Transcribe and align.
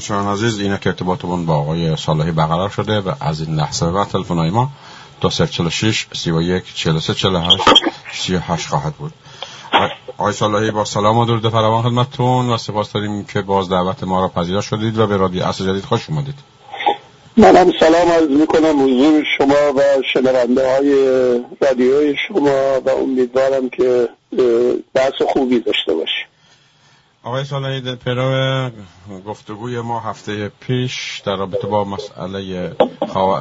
شما 0.00 0.32
عزیز 0.32 0.60
اینه 0.60 0.78
که 0.78 0.88
ارتباطمون 0.88 1.46
با 1.46 1.54
آقای 1.54 1.96
صالحی 1.96 2.32
برقرار 2.32 2.68
شده 2.68 3.00
و 3.00 3.12
از 3.20 3.40
این 3.40 3.56
لحظه 3.56 3.86
و 3.86 4.04
تلفن 4.04 4.50
ما 4.50 4.70
دو 5.20 5.30
سر 5.30 5.46
چل 5.46 5.68
شیش 5.68 6.06
سی 6.12 6.30
و 6.30 6.42
یک 6.42 6.74
چل 6.74 6.98
سه 6.98 7.14
چل 7.14 7.36
هشت 7.36 7.68
سی 8.12 8.36
هشت 8.36 8.68
خواهد 8.68 8.94
بود. 8.94 9.12
آقای 10.18 10.32
صالحی 10.32 10.70
با 10.70 10.84
سلام 10.84 11.18
و 11.18 11.24
درود 11.24 11.48
فراوان 11.48 11.82
خدمتتون 11.82 12.50
و 12.50 12.56
سپاس 12.56 12.92
داریم 12.92 13.24
که 13.24 13.42
باز 13.42 13.68
دعوت 13.68 14.04
ما 14.04 14.20
را 14.20 14.28
پذیرا 14.28 14.60
شدید 14.60 14.98
و 14.98 15.06
به 15.06 15.16
رادیو 15.16 15.44
اصل 15.44 15.64
جدید 15.64 15.84
خوش 15.84 16.10
اومدید. 16.10 16.34
منم 17.36 17.72
سلام 17.80 18.08
عرض 18.08 18.28
می‌کنم 18.28 18.82
حضور 18.84 19.24
شما 19.38 19.72
و 19.76 19.82
شنونده 20.12 20.76
های 20.76 20.94
رادیوی 21.60 22.14
شما 22.28 22.80
و 22.80 22.90
امیدوارم 22.90 23.68
که 23.68 24.08
بحث 24.94 25.22
خوبی 25.32 25.60
داشته 25.60 25.94
باشیم. 25.94 26.25
آقای 27.26 27.44
سالهی 27.44 27.96
پیرو 27.96 28.70
گفتگوی 29.26 29.80
ما 29.80 30.00
هفته 30.00 30.48
پیش 30.48 31.22
در 31.24 31.36
رابطه 31.36 31.66
با 31.66 31.84
مسئله 31.84 32.76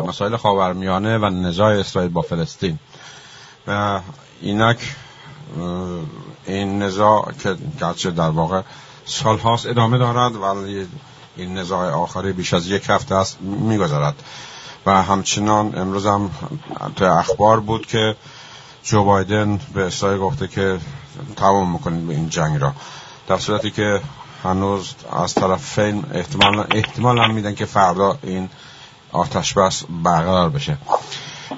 مسائل 0.07 0.35
خاورمیانه 0.35 1.17
و 1.17 1.25
نزاع 1.25 1.73
اسرائیل 1.73 2.11
با 2.11 2.21
فلسطین. 2.21 2.79
و 3.67 3.99
اینک 4.41 4.95
این 6.45 6.81
نزاع 6.81 7.31
که 7.43 7.55
گرچه 7.81 8.11
در 8.11 8.29
واقع 8.29 8.61
سالهاست 9.05 9.65
ادامه 9.67 9.97
دارد 9.97 10.35
ولی 10.35 10.87
این 11.37 11.57
نزاع 11.57 11.91
آخری 11.91 12.33
بیش 12.33 12.53
از 12.53 12.67
یک 12.67 12.85
هفته 12.89 13.15
است 13.15 13.41
میگذرد. 13.41 14.15
و 14.85 15.03
همچنان 15.03 15.77
امروز 15.77 16.05
هم 16.05 16.31
تو 16.95 17.05
اخبار 17.05 17.59
بود 17.59 17.85
که 17.85 18.15
جو 18.83 19.03
بایدن 19.03 19.59
به 19.73 19.81
اسرائیل 19.81 20.19
گفته 20.19 20.47
که 20.47 20.79
تمام 21.35 21.71
می‌کنید 21.71 22.07
به 22.07 22.13
این 22.13 22.29
جنگ 22.29 22.61
را. 22.61 22.73
در 23.27 23.37
صورتی 23.37 23.71
که 23.71 24.01
هنوز 24.43 24.95
از 25.21 25.33
طرف 25.33 25.65
فیلم 25.65 26.03
احتمال, 26.13 26.67
احتمال 26.71 27.19
هم 27.19 27.33
میدن 27.33 27.55
که 27.55 27.65
فردا 27.65 28.17
این 28.23 28.49
آتش 29.11 29.53
بس 29.53 29.83
برقرار 30.03 30.49
بشه. 30.49 30.77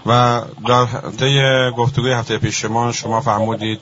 و 0.06 0.42
در 0.68 0.86
طی 1.20 1.42
گفتگوی 1.78 2.14
هفته 2.14 2.38
پیش 2.38 2.62
شما 2.62 2.92
شما 2.92 3.22
فرمودید 3.22 3.80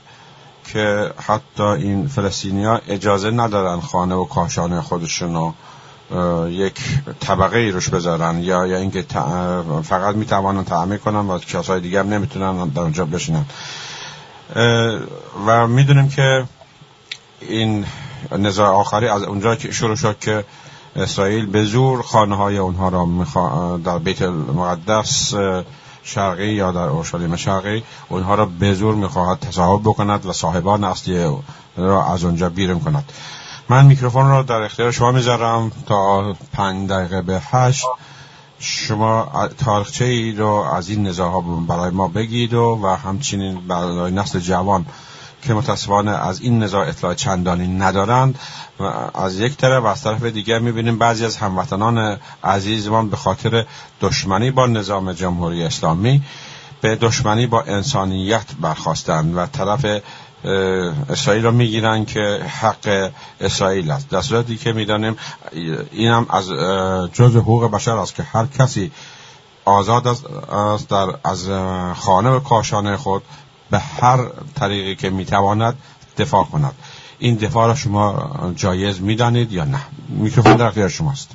که 0.74 1.12
حتی 1.28 1.64
این 1.64 2.08
فلسطینیا 2.08 2.82
اجازه 2.88 3.32
ندارن 3.32 3.80
خانه 3.80 4.16
و 4.16 4.26
کاشانه 4.26 4.82
خودشونو 4.82 5.54
یک 6.50 6.80
طبقه 7.20 7.58
ای 7.58 7.72
روش 7.72 7.90
بذارن 7.90 8.44
یا 8.44 8.68
یا 8.68 8.78
اینکه 8.78 9.06
فقط 9.84 10.16
می‌توانن 10.16 10.64
تعمیر 10.64 10.98
کنن 10.98 11.28
و 11.30 11.40
کسای 11.40 11.82
دیگه 11.82 12.00
هم 12.00 12.10
نمی‌تونن 12.10 12.68
در 12.68 12.82
اونجا 12.82 13.06
بشینن. 13.06 13.46
و 15.48 15.68
می‌دونیم 15.68 16.10
که 16.10 16.44
این 17.42 17.86
نزاع 18.32 18.70
آخری 18.70 19.08
از 19.08 19.24
اونجا 19.24 19.56
که 19.56 19.72
شروع 19.72 19.96
شد 19.96 20.20
که 20.20 20.46
اسرائیل 20.96 21.46
به 21.46 21.64
زور 21.64 22.02
خانه 22.02 22.36
های 22.36 22.58
اونها 22.58 22.90
را 22.90 23.08
در 23.78 23.98
بیت 23.98 24.22
المقدس 24.22 25.34
شرقی 26.04 26.48
یا 26.48 26.72
در 26.72 26.88
اورشلیم 26.88 27.36
شرقی 27.36 27.84
اونها 28.10 28.36
را 28.36 28.46
به 28.46 28.74
زور 28.74 28.96
می‌خواهد 28.96 29.40
تصاحب 29.40 29.82
بکند 29.82 30.26
و 30.26 30.34
صاحبان 30.34 30.84
اصلی 30.84 31.26
را 31.78 32.06
از 32.06 32.24
اونجا 32.24 32.50
بیرون 32.50 32.80
کند. 32.80 33.12
من 33.70 33.86
میکروفون 33.86 34.30
را 34.30 34.42
در 34.42 34.62
اختیار 34.62 34.92
شما 34.92 35.12
می‌ذارم 35.12 35.72
تا 35.86 36.34
پنج 36.54 36.90
دقیقه 36.90 37.22
به 37.22 37.42
هشت. 37.52 37.86
شما 38.60 39.50
تاریخچه 39.66 40.06
ای 40.06 40.32
رو 40.32 40.48
از 40.48 40.90
این 40.90 41.08
نزاع 41.08 41.44
برای 41.68 41.90
ما 41.92 42.08
بگید 42.08 42.54
و, 42.54 42.80
و 42.84 42.88
همچنین 42.88 43.68
برای 43.68 44.12
نسل 44.12 44.40
جوان 44.40 44.86
که 45.46 45.54
متاسفانه 45.54 46.12
از 46.12 46.42
این 46.42 46.64
نزاع 46.64 46.88
اطلاع 46.88 47.14
چندانی 47.14 47.68
ندارند 47.68 48.40
و 48.80 48.84
از 49.14 49.40
یک 49.40 49.58
طرف 49.58 49.84
و 49.84 49.86
از 49.86 50.04
طرف 50.04 50.24
دیگر 50.24 50.60
می‌بینیم 50.60 50.98
بعضی 50.98 51.26
از 51.26 51.38
هموطنان 51.38 52.18
عزیزمان 52.44 53.10
به 53.10 53.18
خاطر 53.18 53.66
دشمنی 54.02 54.52
با 54.52 54.68
نظام 54.68 55.14
جمهوری 55.14 55.64
اسلامی 55.64 56.22
به 56.82 56.96
دشمنی 56.96 57.48
با 57.48 57.62
انسانیت 57.62 58.46
برخواستند 58.62 59.38
و 59.38 59.46
طرف 59.46 59.86
اسرائیل 61.10 61.44
را 61.44 61.52
می‌گیرن 61.52 62.06
که 62.06 62.42
حق 62.62 63.12
اسرائیل 63.42 63.92
است. 63.92 64.10
در 64.10 64.22
صورتی 64.22 64.58
که 64.58 64.74
می‌دانیم 64.74 65.18
اینم 65.92 66.26
از 66.30 66.50
جز 67.14 67.36
حقوق 67.36 67.72
بشر 67.72 67.98
است 67.98 68.16
که 68.16 68.24
هر 68.24 68.46
کسی 68.46 68.92
آزاد 69.66 70.08
است 70.08 70.90
در 70.90 71.08
از 71.24 71.50
خانه 71.96 72.30
و 72.30 72.40
کاشانه 72.40 72.98
خود 72.98 73.24
به 73.72 73.78
هر 73.80 74.20
طریقی 74.60 74.96
که 74.96 75.10
می‌تواند 75.10 75.78
دفاع 76.18 76.44
کند. 76.44 76.74
این 77.20 77.36
دفاع 77.36 77.68
را 77.68 77.76
شما 77.76 78.32
جایز 78.56 79.02
می‌دانید 79.02 79.52
یا 79.52 79.64
نه؟ 79.64 79.82
میکروفون 80.10 80.56
در 80.56 80.66
اختیار 80.66 80.90
شماست. 80.90 81.32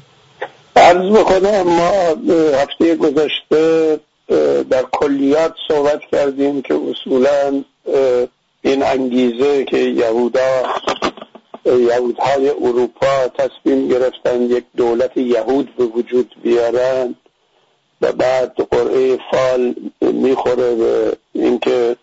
عرض 0.76 1.10
بکنم 1.10 1.62
ما 1.62 1.90
هفته 2.62 2.96
گذشته 2.96 4.00
در 4.70 4.84
کلیات 4.92 5.54
صحبت 5.68 6.00
کردیم 6.12 6.62
که 6.62 6.74
اصولا 6.74 7.64
این 8.62 8.82
انگیزه 8.82 9.64
که 9.64 9.76
یهودا 9.76 10.62
یهودهای 11.64 12.50
اروپا 12.50 13.28
تصمیم 13.38 13.88
گرفتن 13.88 14.42
یک 14.42 14.64
دولت 14.76 15.16
یهود 15.16 15.76
به 15.76 15.84
وجود 15.84 16.34
بیارن 16.42 17.14
و 18.00 18.12
بعد 18.12 18.52
قرعه 18.70 19.18
فال 19.30 19.74
می‌خوره 20.00 20.74
به 20.74 21.16
اینکه 21.32 21.96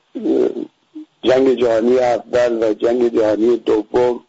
جنگ 1.23 1.53
جهانی 1.53 1.99
اول 1.99 2.63
و 2.63 2.73
جنگ 2.73 3.15
جهانی 3.15 3.57
دوم 3.57 4.23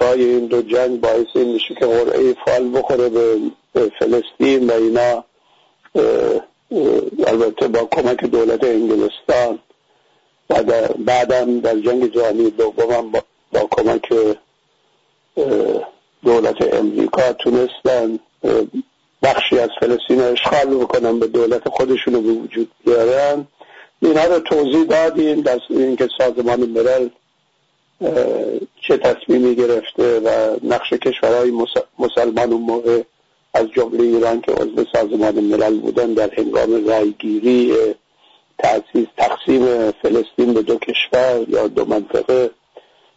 های 0.00 0.24
این 0.24 0.46
دو 0.46 0.62
جنگ 0.62 1.00
باعث 1.00 1.26
این 1.34 1.52
میشه 1.52 1.74
که 1.74 1.86
قرعه 1.86 2.34
فال 2.46 2.78
بخوره 2.78 3.08
به 3.08 3.90
فلسطین 3.98 4.70
و 4.70 4.72
اینا. 4.72 5.24
البته 7.26 7.68
با 7.68 7.84
کمک 7.84 8.24
دولت 8.24 8.64
انگلستان. 8.64 9.58
و 10.50 10.62
بعدم 10.98 11.60
در 11.60 11.78
جنگ 11.78 12.12
جهانی 12.12 12.50
دوم 12.50 12.90
هم 12.90 13.10
با, 13.10 13.22
با 13.52 13.68
کمک 13.70 14.12
دولت 16.24 16.74
امریکا 16.74 17.32
تونستن 17.32 18.18
بخشی 19.24 19.58
از 19.58 19.70
فلسطین 19.80 20.20
رو 20.20 20.32
اشغال 20.32 20.76
بکنن 20.76 21.18
به 21.18 21.26
دولت 21.26 21.68
خودشون 21.68 22.14
رو 22.14 22.20
به 22.20 22.32
وجود 22.32 22.70
بیارن. 22.84 23.46
اینها 24.02 24.24
رو 24.24 24.40
توضیح 24.40 24.84
دادیم 24.84 25.40
در 25.40 25.60
اینکه 25.70 26.08
سازمان 26.18 26.60
ملل 26.60 27.08
چه 28.88 28.96
تصمیمی 28.96 29.54
گرفته 29.54 30.20
و 30.20 30.56
نقش 30.62 30.92
کشورهای 30.92 31.52
مسلمان 31.98 32.52
اون 32.52 32.62
موقع 32.62 33.02
از 33.54 33.66
جمله 33.76 34.02
ایران 34.02 34.40
که 34.40 34.52
عضو 34.52 34.84
سازمان 34.92 35.34
ملل 35.34 35.80
بودن 35.80 36.14
در 36.14 36.30
هنگام 36.38 36.86
رایگیری 36.86 37.74
تأسیس 38.58 39.06
تقسیم 39.18 39.90
فلسطین 39.90 40.54
به 40.54 40.62
دو 40.62 40.78
کشور 40.78 41.44
یا 41.48 41.68
دو 41.68 41.84
منطقه. 41.84 42.50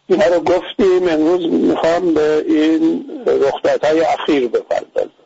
اینها 0.06 0.34
رو 0.34 0.40
گفتیم 0.40 1.08
امروز 1.08 1.52
می‌خوام 1.52 2.14
به 2.14 2.44
این 2.48 3.04
رخدت 3.26 3.84
های 3.84 4.00
اخیر 4.00 4.48
بپردازم 4.48 5.17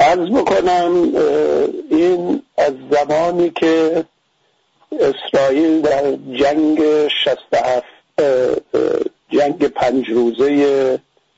عرض 0.00 0.30
بکنم 0.30 1.12
این 1.90 2.42
از 2.58 2.72
زمانی 2.90 3.50
که 3.50 4.04
اسرائیل 4.92 5.80
در 5.80 6.12
جنگ 6.12 7.08
67 7.08 7.84
جنگ 9.30 9.66
پنج 9.66 10.10
روزه 10.10 10.52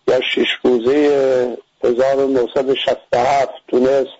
یا 0.09 0.21
شش 0.21 0.49
روزه 0.63 1.57
1967 1.85 3.49
تونست 3.69 4.11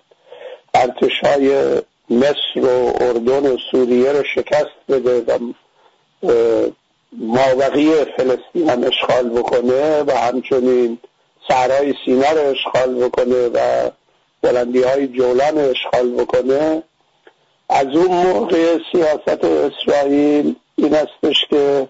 ارتشای 0.73 1.81
مصر 2.09 2.59
و 2.59 2.93
اردن 3.01 3.51
و 3.51 3.57
سوریه 3.71 4.11
رو 4.11 4.23
شکست 4.23 4.75
بده 4.89 5.21
و 5.21 5.39
مابقی 7.13 7.89
فلسطین 8.17 8.69
هم 8.69 8.83
اشغال 8.83 9.29
بکنه 9.29 10.03
و 10.03 10.11
همچنین 10.11 10.97
سرای 11.47 11.93
سینا 12.05 12.31
رو 12.31 12.49
اشغال 12.49 12.95
بکنه 12.95 13.47
و 13.47 13.89
بلندی 14.41 14.83
های 14.83 15.07
جولان 15.07 15.57
اشغال 15.57 16.09
بکنه 16.11 16.83
از 17.69 17.87
اون 17.87 18.27
موقع 18.27 18.77
سیاست 18.91 19.43
اسرائیل 19.43 20.55
این 20.75 20.95
استش 20.95 21.45
که 21.49 21.87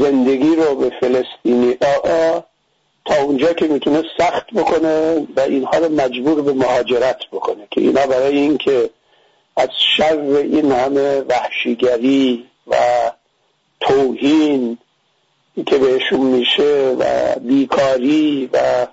زندگی 0.00 0.56
رو 0.56 0.74
به 0.74 0.92
فلسطینی 1.00 1.76
تا 3.04 3.22
اونجا 3.22 3.52
که 3.52 3.66
می‌تونه 3.66 4.02
سخت 4.18 4.46
بکنه 4.54 5.26
و 5.36 5.40
اینها 5.40 5.78
رو 5.78 5.88
مجبور 5.88 6.42
به 6.42 6.52
مهاجرت 6.52 7.18
بکنه 7.32 7.68
که 7.70 7.80
اینا 7.80 8.06
برای 8.06 8.38
اینکه 8.38 8.90
از 9.56 9.68
شر 9.96 10.18
این 10.18 10.72
همه 10.72 11.20
وحشیگری 11.20 12.46
و 12.66 12.76
توهین 13.80 14.78
که 15.66 15.78
بهشون 15.78 16.20
میشه 16.20 16.96
و 16.98 17.34
بیکاری 17.40 18.50
و 18.52 18.86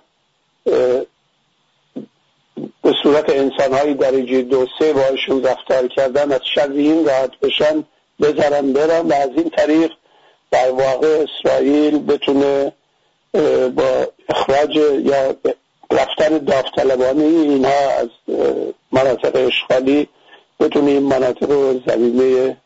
به 2.84 2.94
صورت 3.04 3.30
انسانهایی 3.30 3.94
درجه 3.94 4.42
دو 4.42 4.68
سه 4.80 4.94
باشون 4.94 5.44
رفتار 5.44 5.88
کردن 5.88 6.32
از 6.32 6.42
شر 6.56 6.72
این 6.72 7.06
راحت 7.06 7.40
بشن 7.40 7.84
بذارن 8.22 8.74
برن 8.74 9.08
و 9.08 9.14
از 9.14 9.30
این 9.36 9.50
طریق 9.50 9.92
در 10.52 10.72
واقع 10.72 11.24
اسرائیل 11.24 12.00
بتونه 12.00 12.72
با 13.76 14.08
اخراج 14.30 14.76
یا 14.76 15.36
رفتن 15.92 16.38
داوطلبانه 16.38 17.24
اینها 17.24 17.90
از 18.00 18.10
مناطق 18.92 19.48
اشغالی 19.48 20.08
بتونه 20.60 20.92
این 20.92 21.04
مناطق 21.04 21.52
رو 21.52 21.80
زمینه 21.88 22.58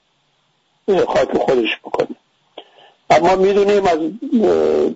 خاک 1.08 1.38
خودش 1.38 1.78
بکنه. 1.84 2.08
اما 3.10 3.36
می‌دونیم 3.36 3.86
از 3.86 4.00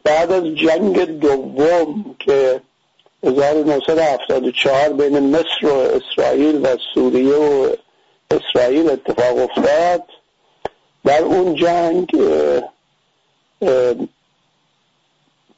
بعد 0.03 0.31
از 0.31 0.44
جنگ 0.44 1.19
دوم 1.19 2.15
که 2.19 2.62
1974 3.25 4.89
بین 4.89 5.19
مصر 5.19 5.68
و 5.68 5.74
اسرائیل 5.74 6.66
و 6.66 6.77
سوریه 6.94 7.36
و 7.36 7.75
اسرائیل 8.31 8.89
اتفاق 8.89 9.38
افتاد. 9.38 10.04
در 11.06 11.22
اون 11.22 11.56
جنگ 11.56 12.07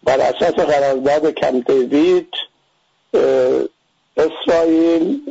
بر 0.03 0.19
اساس 0.19 0.53
قرارداد 0.53 1.31
کم 1.31 1.59
دیوید 1.59 2.33
اسرائیل 4.17 5.21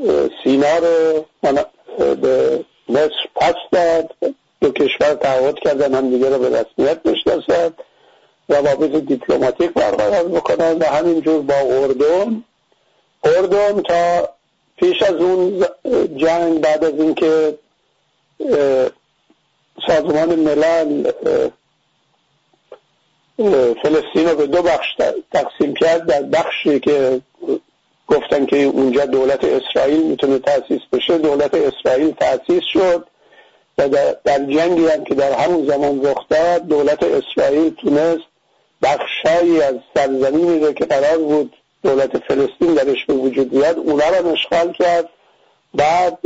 سینا 0.45 0.79
رو 0.79 1.25
به 2.15 2.65
مصر 2.89 3.29
پس 3.37 3.55
داد. 3.73 4.15
دو 4.61 4.73
کشور 4.73 5.15
تعهد 5.15 5.59
کردن 5.59 5.95
هم 5.95 6.11
دیگه 6.11 6.31
رو 6.31 6.39
به 6.39 6.49
رسمیت 6.49 7.03
بشناسد 7.03 7.73
روابط 8.49 8.91
دیپلماتیک 8.91 9.71
برقرار 9.71 10.25
بکنن 10.25 10.79
و 10.79 10.85
همینجور 10.85 11.43
با 11.43 11.55
اردن. 11.55 12.45
اردن 13.25 13.83
تا 13.83 14.29
پیش 14.77 15.03
از 15.03 15.15
اون 15.15 15.65
جنگ 16.17 16.61
بعد 16.61 16.85
از 16.85 16.93
اینکه 16.93 17.59
سازمان 19.87 20.35
ملل 20.35 21.13
فلسطین 23.83 24.29
رو 24.29 24.37
به 24.37 24.47
دو 24.47 24.63
بخش 24.63 24.87
تقسیم 25.33 25.75
کرد. 25.75 26.07
در 26.07 26.23
بخشی 26.23 26.81
که 26.81 27.21
گفتن 28.09 28.47
که 28.47 28.57
اونجا 28.57 29.07
دولت 29.07 29.45
اسرائیل 29.45 30.03
می‌تونه 30.03 30.39
تأسیس 30.39 30.81
بشه 30.93 31.19
دولت 31.19 31.55
اسرائیل 31.55 32.11
تأسیس 32.11 32.63
شد 32.73 33.07
و 33.79 33.89
در 34.25 34.39
جنگی 34.39 34.87
هم 34.87 35.05
که 35.05 35.15
در 35.15 35.33
همون 35.33 35.67
زمان 35.67 36.07
رخ 36.07 36.29
داد 36.29 36.67
دولت 36.67 37.03
اسرائیل 37.03 37.75
تونست 37.75 38.36
بخشهایی 38.83 39.63
از 39.63 39.75
سرزمینی 39.95 40.61
رو 40.61 40.73
که 40.73 40.85
قرار 40.85 41.19
بود 41.19 41.57
دولت 41.83 42.19
فلسطین 42.19 42.75
درش 42.75 43.05
به 43.05 43.15
وجود 43.15 43.51
بیاد 43.51 43.79
اونا 43.79 44.09
رو 44.09 44.29
اشغال 44.29 44.73
کرد. 44.73 45.09
بعد 45.75 46.19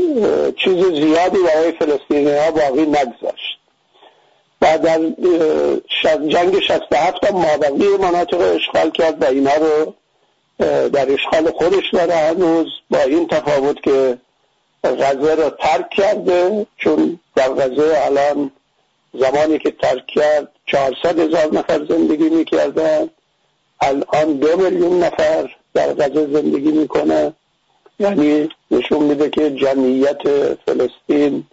چیز 0.56 0.84
زیادی 0.84 1.38
برای 1.38 1.72
فلسطینی 1.72 2.32
ها 2.32 2.50
باقی 2.50 2.86
نگذاشت. 2.86 3.60
و 4.62 4.78
در 4.78 4.98
جنگ 6.28 6.60
67 6.60 7.24
هم 7.24 7.36
مابقی 7.36 7.96
مناطق 7.96 8.40
اشغال 8.40 8.90
کرد 8.90 9.22
و 9.22 9.26
اینا 9.26 9.54
رو 9.54 9.94
در 10.88 11.12
اشغال 11.12 11.50
خودش 11.50 11.84
داره 11.92 12.14
هنوز. 12.14 12.66
با 12.90 13.00
این 13.00 13.28
تفاوت 13.28 13.82
که 13.82 14.18
غزه 14.84 15.34
رو 15.34 15.50
ترک 15.50 15.90
کرده 15.90 16.66
چون 16.76 17.20
در 17.36 17.48
غزه 17.48 18.02
الان 18.04 18.50
زمانی 19.14 19.58
که 19.58 19.70
ترک 19.70 20.06
کرد 20.06 20.48
400 20.72 21.18
هزار 21.18 21.54
نفر 21.54 21.84
زندگی 21.88 22.28
می‌کردن. 22.28 23.10
الان 23.80 24.32
دو 24.32 24.56
میلیون 24.56 25.02
نفر 25.02 25.56
در 25.74 25.94
غزه 25.94 26.32
زندگی 26.32 26.70
می‌کنه. 26.70 27.32
یعنی 27.98 28.48
نشون 28.70 29.02
میده 29.02 29.30
که 29.30 29.50
جمعیت 29.50 30.22
فلسطین 30.66 31.44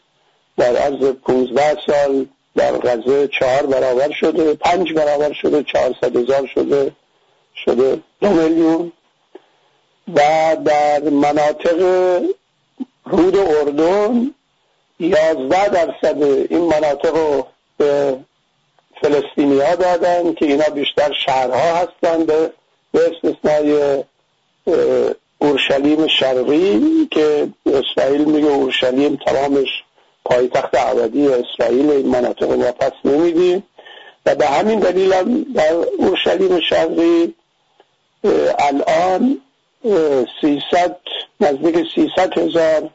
در 0.57 0.75
عرض 0.75 1.03
15 1.03 1.77
سال 1.87 2.25
در 2.55 2.71
غزه 2.71 3.27
چهار 3.39 3.65
برابر 3.65 4.11
شده 4.11 4.53
پنج 4.53 4.93
برابر 4.93 5.33
شده 5.33 5.63
چهارصد 5.63 6.15
هزار 6.15 6.47
شده 6.55 6.91
شده 7.65 8.01
دو 8.21 8.29
میلیون. 8.29 8.91
و 10.15 10.21
در 10.65 10.99
مناطق 10.99 11.79
رود 13.05 13.37
اردن 13.37 14.33
یازده 14.99 15.69
درصد 15.69 16.23
این 16.23 16.61
مناطق 16.61 17.15
رو 17.15 17.47
به 17.77 18.17
فلسطینی 19.01 19.59
ها 19.59 19.75
دادن 19.75 20.33
که 20.33 20.45
اینا 20.45 20.69
بیشتر 20.73 21.13
شهرها 21.25 21.75
هستند 21.75 22.25
به 22.25 22.51
استثنای 22.93 24.03
اورشلیم 25.39 26.07
شرقی 26.07 27.07
که 27.11 27.47
اسرائیل 27.65 28.25
میگه 28.25 28.47
اورشلیم 28.47 29.19
تمامش 29.25 29.67
پایتخت 30.25 30.75
ابدی 30.75 31.27
اسرائیل 31.27 31.89
این 31.89 32.07
مناطق 32.07 32.51
رو 32.51 32.71
پس 32.71 32.91
نمیدیم 33.05 33.63
و 34.25 34.35
به 34.35 34.47
همین 34.47 34.79
دلیل 34.79 35.13
هم 35.13 35.43
در 35.43 35.73
اورشلیم 35.97 36.59
شرقی 36.59 37.33
الان 38.59 39.37
300 40.41 40.97
نزدیک 41.39 41.87
300 41.95 42.37
هزار 42.37 42.89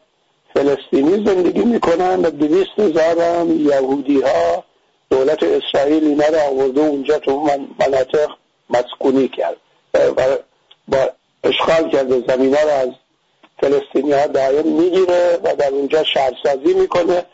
فلسطینی 0.54 1.24
زندگی 1.26 1.64
می‌کنن 1.64 2.20
و 2.20 2.30
200 2.30 2.70
هزار 2.78 3.20
هم 3.20 3.60
یهودی 3.68 4.20
ها 4.20 4.64
دولت 5.12 5.42
اسرائیل 5.42 6.04
اینا 6.04 6.26
رو 6.26 6.38
آورده 6.38 6.80
اونجا 6.80 7.18
تو 7.18 7.40
مناطق 7.80 8.30
مسکونی 8.70 9.28
کرد. 9.28 9.56
و 9.94 10.38
با 10.88 11.10
اشغال 11.44 11.90
کرده 11.90 12.24
زمین 12.28 12.54
ها 12.54 12.62
رو 12.62 12.70
از 12.70 12.88
فلسطینی 13.60 14.12
ها 14.12 14.26
دایم 14.26 14.66
می‌گیره 14.66 15.38
و 15.44 15.56
در 15.56 15.68
اونجا 15.68 16.04
شهرسازی 16.04 16.74
می‌کنه 16.74 17.24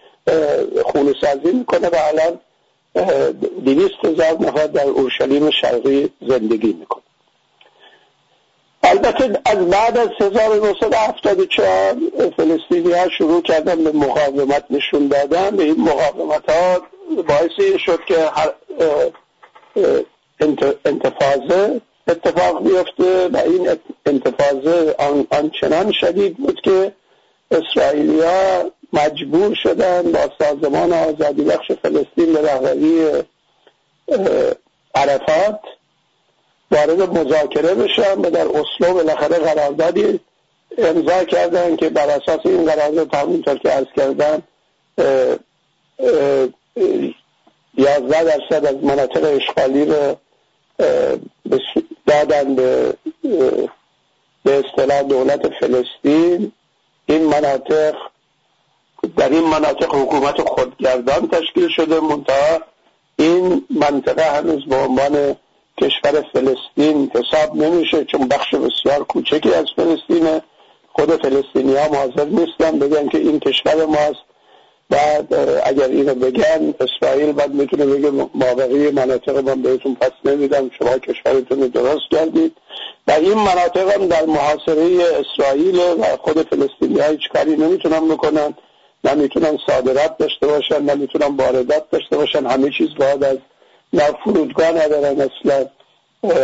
خونه 0.84 1.14
سازی 1.20 1.52
می‌کنه 1.52 1.88
و 1.88 1.96
الان 2.08 2.40
دویست 3.64 4.04
هزار 4.04 4.32
نفر 4.40 4.66
در 4.66 4.86
اورشلیم 4.86 5.50
شرقی 5.50 6.10
زندگی 6.28 6.72
می‌کنه. 6.72 7.02
البته 8.82 9.40
از 9.44 9.58
بعد 9.70 9.98
از 9.98 10.08
1974 10.20 11.96
فلسطینی 12.36 12.92
ها 12.92 13.08
شروع 13.08 13.42
کردن 13.42 13.84
به 13.84 13.92
مقاومت 13.92 14.64
نشون 14.70 15.08
دادن 15.08 15.56
به 15.56 15.62
این 15.62 15.80
مقاومت 15.80 16.50
ها 16.50 16.80
باعث 17.16 17.78
شد 17.78 18.00
که 18.06 18.30
هر 18.34 18.50
انتفاضه 20.84 21.80
اتفاق 22.08 22.62
بیفته 22.62 23.28
و 23.28 23.36
این 23.36 23.70
انتفاضه 24.06 24.94
آنچنان 25.30 25.92
شدید 25.92 26.36
بود 26.36 26.60
که 26.60 26.92
اسرائیلیا 27.50 28.70
مجبور 28.92 29.54
شدن 29.54 30.12
با 30.12 30.30
سازمان 30.38 30.92
آزادی 30.92 31.42
بخش 31.42 31.72
فلسطین 31.82 32.32
به 32.32 32.42
رهبری 32.42 33.24
عرفات 34.94 35.60
وارد 36.70 37.18
مذاکره 37.18 37.74
بشن 37.74 38.18
و 38.20 38.30
در 38.30 38.46
اصلو 38.48 38.94
بالاخره 38.94 39.38
قراردادی 39.38 40.20
امضا 40.78 41.24
کردن 41.24 41.76
که 41.76 41.88
بر 41.88 42.10
اساس 42.10 42.40
این 42.44 42.64
قرارداد 42.64 43.14
همونطور 43.14 43.58
که 43.58 43.68
عرض 43.68 43.86
کردن 43.96 44.42
یازده 47.74 48.24
درصد 48.24 48.66
از 48.66 48.84
مناطق 48.84 49.24
اشغالی 49.24 49.84
رو 49.84 50.16
دادن 52.06 52.54
به 52.54 52.94
به 54.44 54.64
اصطلاح 54.64 55.02
دولت 55.02 55.48
فلسطین. 55.60 56.52
این 57.06 57.24
مناطق 57.24 57.94
در 59.16 59.28
این 59.28 59.44
مناطق 59.44 59.94
حکومت 59.94 60.42
خودگردان 60.42 61.28
تشکیل 61.28 61.68
شده 61.68 62.00
منتها 62.00 62.60
این 63.16 63.66
منطقه 63.70 64.22
هنوز 64.22 64.66
به 64.66 64.76
عنوان 64.76 65.36
کشور 65.80 66.24
فلسطین 66.32 67.10
حساب 67.14 67.56
نمیشه 67.56 68.04
چون 68.04 68.28
بخش 68.28 68.54
بسیار 68.54 69.04
کوچکی 69.04 69.54
از 69.54 69.66
فلسطینه. 69.76 70.42
خود 70.92 71.22
فلسطینی 71.22 71.74
ها 71.74 71.96
حاضر 71.96 72.24
نیستن 72.24 72.78
بگن 72.78 73.08
که 73.08 73.18
این 73.18 73.40
کشور 73.40 73.84
ماست. 73.84 74.27
بعد 74.90 75.34
اگر 75.64 75.88
اینو 75.88 76.14
بگن 76.14 76.74
اسرائیل 76.80 77.32
بعد 77.32 77.54
می‌تونه 77.54 77.86
بگه 77.86 78.10
مابقی 78.34 78.90
مناطق 78.90 79.48
من 79.48 79.62
بهتون 79.62 79.94
پس 79.94 80.10
نمیدم 80.24 80.70
شما 80.78 80.98
کشورتون 80.98 81.58
درست 81.58 82.10
کردید. 82.10 82.56
و 83.06 83.12
این 83.12 83.34
مناطق 83.34 83.88
هم 83.94 84.06
در 84.06 84.24
محاصره 84.24 84.98
اسرائیل 85.20 85.78
و 85.78 86.16
خود 86.20 86.42
فلسطینی 86.42 87.00
هیچ 87.10 87.28
کاری 87.32 87.56
نمی‌تونن 87.56 88.08
بکنن. 88.08 88.54
نمی‌تونن 89.04 89.58
صادرات 89.66 90.18
داشته 90.18 90.46
باشن 90.46 90.82
نمی‌تونن 90.82 91.36
واردات 91.36 91.90
داشته 91.90 92.16
باشن. 92.16 92.46
همه 92.46 92.70
چیز 92.70 92.88
باید 92.98 93.24
از 93.24 93.38
نه 93.92 94.04
فرودگاه 94.24 94.72
ندارن 94.72 95.20
اصلا. 95.20 95.66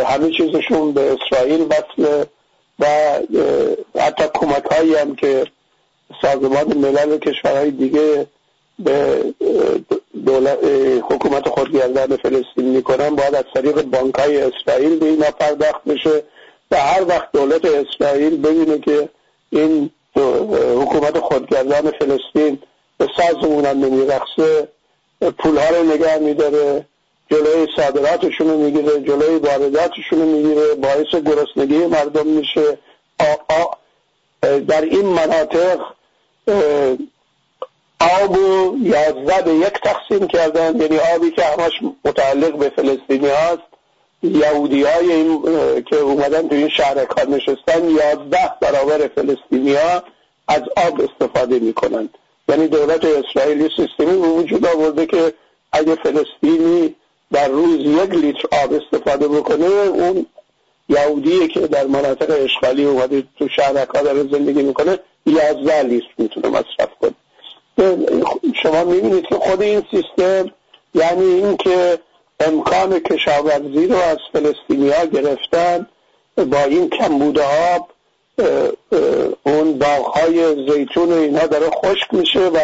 همه 0.05 0.31
چیزشون 0.31 0.91
به 0.91 1.11
اسرائیل 1.13 1.61
وصله 1.61 2.25
و 2.79 2.85
حتی 3.99 4.23
کمک 4.33 4.63
هم 5.01 5.15
که 5.15 5.45
سازمان 6.21 6.77
ملل 6.77 7.11
و 7.11 7.17
کشورهای 7.17 7.71
دیگه 7.71 8.27
به 8.79 9.23
دولت 10.25 10.59
حکومت 11.09 11.49
خودگردان 11.49 12.17
فلسطین 12.17 12.65
می‌کنن 12.65 13.15
باید 13.15 13.35
از 13.35 13.43
طریق 13.53 13.81
بانک 13.81 14.15
های 14.15 14.41
اسرائیل 14.41 14.99
به 14.99 15.05
اینا 15.05 15.31
پرداخت 15.31 15.83
بشه 15.83 16.23
و 16.71 16.75
هر 16.77 17.05
وقت 17.07 17.31
دولت 17.33 17.65
اسرائیل 17.65 18.41
ببینه 18.41 18.79
که 18.79 19.09
این 19.49 19.89
حکومت 20.81 21.19
خودگردان 21.19 21.91
فلسطین 21.91 22.59
به 22.97 23.07
سازمون 23.17 23.65
هم 23.65 23.85
نمیرخصه 23.85 24.67
پولها 25.37 25.69
رو 25.69 25.83
نگه 25.83 26.17
میداره 26.17 26.85
جلوی 27.31 27.67
صادراتشون 27.75 28.47
رو 28.47 28.57
می‌گیره 28.57 28.99
جلوی 28.99 29.35
وارداتشون 29.35 30.19
رو 30.19 30.25
می‌گیره 30.25 30.75
باعث 30.75 31.15
گرسنگی 31.15 31.85
مردم 31.85 32.27
میشه. 32.27 32.77
در 34.67 34.81
این 34.81 35.05
مناطق 35.05 35.79
آب 38.21 38.37
و 38.37 38.77
یازده 38.81 39.41
به 39.41 39.53
یک 39.53 39.73
تقسیم 39.83 40.27
کردن 40.27 40.81
یعنی 40.81 40.97
آبی 41.15 41.31
که 41.31 41.43
همش 41.43 41.71
متعلق 42.05 42.57
به 42.57 42.69
فلسطینی 42.69 43.27
هست 43.27 43.61
یهودی 44.23 44.83
های 44.83 45.11
این 45.11 45.41
که 45.83 45.95
اومدن 45.95 46.47
تو 46.47 46.55
این 46.55 46.69
شهرکان 46.69 47.33
نشستن 47.33 47.89
یازده 47.89 48.51
برابر 48.61 49.07
فلسطینی 49.07 49.73
ها 49.73 50.03
از 50.47 50.61
آب 50.87 51.01
استفاده 51.01 51.59
می‌کنند. 51.59 52.09
یعنی 52.49 52.67
دولت 52.67 53.05
اسرائیلی 53.05 53.69
سیستمی 53.77 54.21
به 54.21 54.27
وجود 54.27 54.65
آورده 54.65 55.05
که 55.05 55.33
اگه 55.71 55.95
فلسطینی 55.95 56.95
در 57.31 57.47
روز 57.47 57.79
یک 57.79 58.09
لیتر 58.09 58.47
آب 58.63 58.73
استفاده 58.73 59.27
بکنه 59.27 59.65
اون 59.65 60.25
یهودی 60.89 61.47
که 61.47 61.59
در 61.59 61.87
مناطق 61.87 62.43
اشغالی 62.43 62.85
اومده 62.85 63.23
تو 63.39 63.47
شهرکا 63.49 64.01
داره 64.01 64.23
زندگی 64.23 64.63
می‌کنه 64.63 64.99
یازده 65.25 65.81
لیتر 65.81 66.07
می‌تونه 66.17 66.47
مصرف 66.47 66.89
کنه. 67.01 67.13
شما 68.63 68.83
می‌بینید 68.83 69.25
که 69.25 69.35
خود 69.35 69.61
این 69.61 69.83
سیستم 69.91 70.51
یعنی 70.93 71.25
اینکه 71.25 71.99
امکان 72.39 72.99
کشاورزی 72.99 73.87
رو 73.87 73.95
از 73.95 74.17
فلسطینی 74.33 74.89
ها 74.89 75.05
گرفتن 75.05 75.87
با 76.37 76.63
این 76.63 76.89
کمبود 76.89 77.39
آب 77.39 77.89
اون 79.43 79.79
باغهای 79.79 80.69
زیتون 80.69 81.11
و 81.11 81.15
اینها 81.15 81.47
داره 81.47 81.69
خشک 81.69 82.13
میشه 82.13 82.47
و 82.47 82.59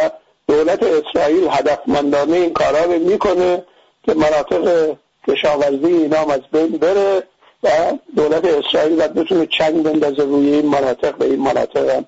دولت 0.47 0.83
اسرائیل 0.83 1.47
هدفمندانه 1.51 2.37
این 2.37 2.53
کارا 2.53 2.83
رو 2.83 2.99
می‌کنه 2.99 3.63
که 4.03 4.13
مناطق 4.13 4.95
کشاورزی 5.27 5.85
اینا 5.85 6.17
از 6.17 6.41
بین 6.51 6.67
بره 6.67 7.23
و 7.63 7.69
دولت 8.15 8.45
اسرائیل 8.45 8.95
باید 8.95 9.13
بتونه 9.13 9.45
چنگ 9.45 9.83
بندازه 9.83 10.23
روی 10.23 10.53
این 10.53 10.65
مناطق 10.65 11.15
به 11.15 11.25
این 11.25 11.39
مناطق 11.39 12.03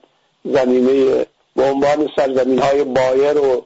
زمینه 0.45 1.25
به 1.55 1.63
عنوان 1.63 2.09
سرزمین 2.15 2.59
های 2.59 2.83
بایر 2.83 3.37
و 3.37 3.65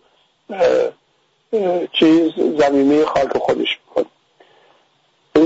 چیز 1.94 2.32
زمینه 2.58 3.06
خاک 3.06 3.38
خودش 3.38 3.79
می‌کنه. 3.88 4.06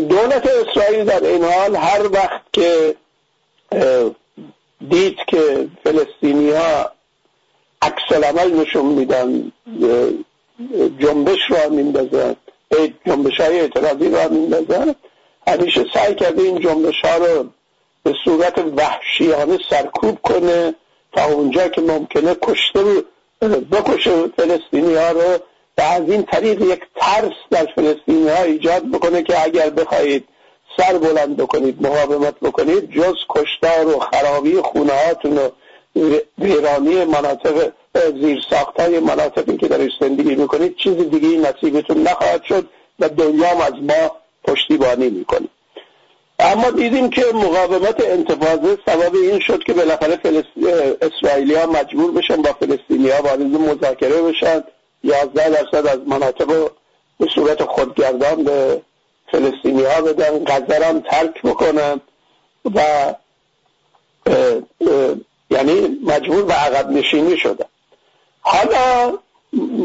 دولت 0.02 0.48
اسرائیل 0.48 1.06
در 1.06 1.24
این 1.24 1.44
حال 1.44 1.76
هر 1.76 2.12
وقت 2.12 2.42
که 2.54 2.96
دید 4.90 5.18
که 5.28 5.68
فلسطینی 5.84 6.52
ها 6.52 6.92
عکس 7.82 8.12
عمل 8.12 8.54
نشون 8.54 8.86
میدن 8.86 9.52
جنبش 11.00 11.40
را 11.50 11.70
میندازن 11.70 12.36
جنبش 13.06 13.40
های 13.40 13.60
اعتراضی 13.60 14.10
را 14.10 14.28
میندازن 14.28 14.96
همیشه 15.48 15.86
سعی 15.94 16.16
کرده 16.16 16.42
این 16.42 16.60
جنبش 16.60 17.02
ها 17.06 17.18
رو 17.18 17.50
به 18.04 18.14
صورت 18.26 18.58
وحشیانه 18.78 19.58
سرکوب 19.70 20.22
کنه 20.22 20.76
تا 21.14 21.26
اونجا 21.26 21.68
که 21.68 21.82
ممکنه 21.82 22.36
کشته 22.42 22.84
بکشه 23.72 24.28
فلسطینی 24.28 24.96
ها 24.96 25.12
رو 25.12 25.38
و 25.78 25.82
از 25.82 26.10
این 26.10 26.24
طریق 26.24 26.62
یک 26.62 26.82
ترس 26.96 27.34
در 27.50 27.68
فلسطینی 27.76 28.30
ها 28.30 28.44
ایجاد 28.44 28.92
بکنه 28.92 29.24
که 29.24 29.44
اگر 29.44 29.70
بخواهید 29.70 30.28
سر 30.78 30.98
بلند 30.98 31.38
بکنید 31.38 31.88
مقاومت 31.88 32.40
بکنید 32.40 32.92
جز 32.92 33.16
کشتار 33.30 33.88
و 33.88 34.00
خرابی 34.00 34.56
خونه 34.62 34.94
هاتون 34.94 35.38
و 35.38 35.50
ویرانی 36.38 37.06
مناطق 37.06 37.72
زیر 38.22 38.42
ساخت 38.50 38.80
های 38.80 39.00
مناطقی 39.00 39.58
که 39.58 39.68
در 39.68 39.90
زندگی 40.00 40.36
می‌کنید 40.36 40.76
چیز 40.76 40.98
دیگه 40.98 41.28
نصیبتون 41.28 42.04
نخواهد 42.04 42.44
شد 42.44 42.70
و 43.00 43.10
دنیا 43.10 43.50
از 43.50 43.74
ما 43.74 44.12
پشتیبانی 44.44 45.10
می‌کنه. 45.10 45.48
اما 46.42 46.72
دیدیم 46.72 47.10
که 47.10 47.26
مقاومت 47.34 48.02
انتفاضه 48.06 48.78
سبب 48.86 49.16
این 49.16 49.40
شد 49.40 49.64
که 49.64 49.74
بالاخره 49.74 50.16
فلس... 50.16 50.44
اسرائیلی 51.02 51.56
ها 51.56 51.66
مجبور 51.66 52.12
بشن 52.12 52.42
با 52.42 52.54
فلسطینی 52.54 53.10
ها 53.10 53.22
وارد 53.22 53.42
مذاکره 53.42 54.22
بشن. 54.22 54.64
یازده 55.04 55.50
درصد 55.50 55.88
از 55.88 56.00
مناطق 56.08 56.70
به 57.20 57.28
صورت 57.36 57.64
خودگردان 57.64 58.44
به 58.44 58.82
فلسطینی 59.32 59.84
ها 59.84 60.02
بدن. 60.02 60.44
غزه 60.46 60.86
هم 60.86 61.00
ترک 61.00 61.42
بکنن 61.42 62.02
و 62.76 62.82
یعنی 65.50 66.00
مجبور 66.06 66.46
به 66.46 66.54
عقب 66.54 66.90
نشینی 66.90 67.38
شدن. 67.38 67.66
حالا 68.42 69.18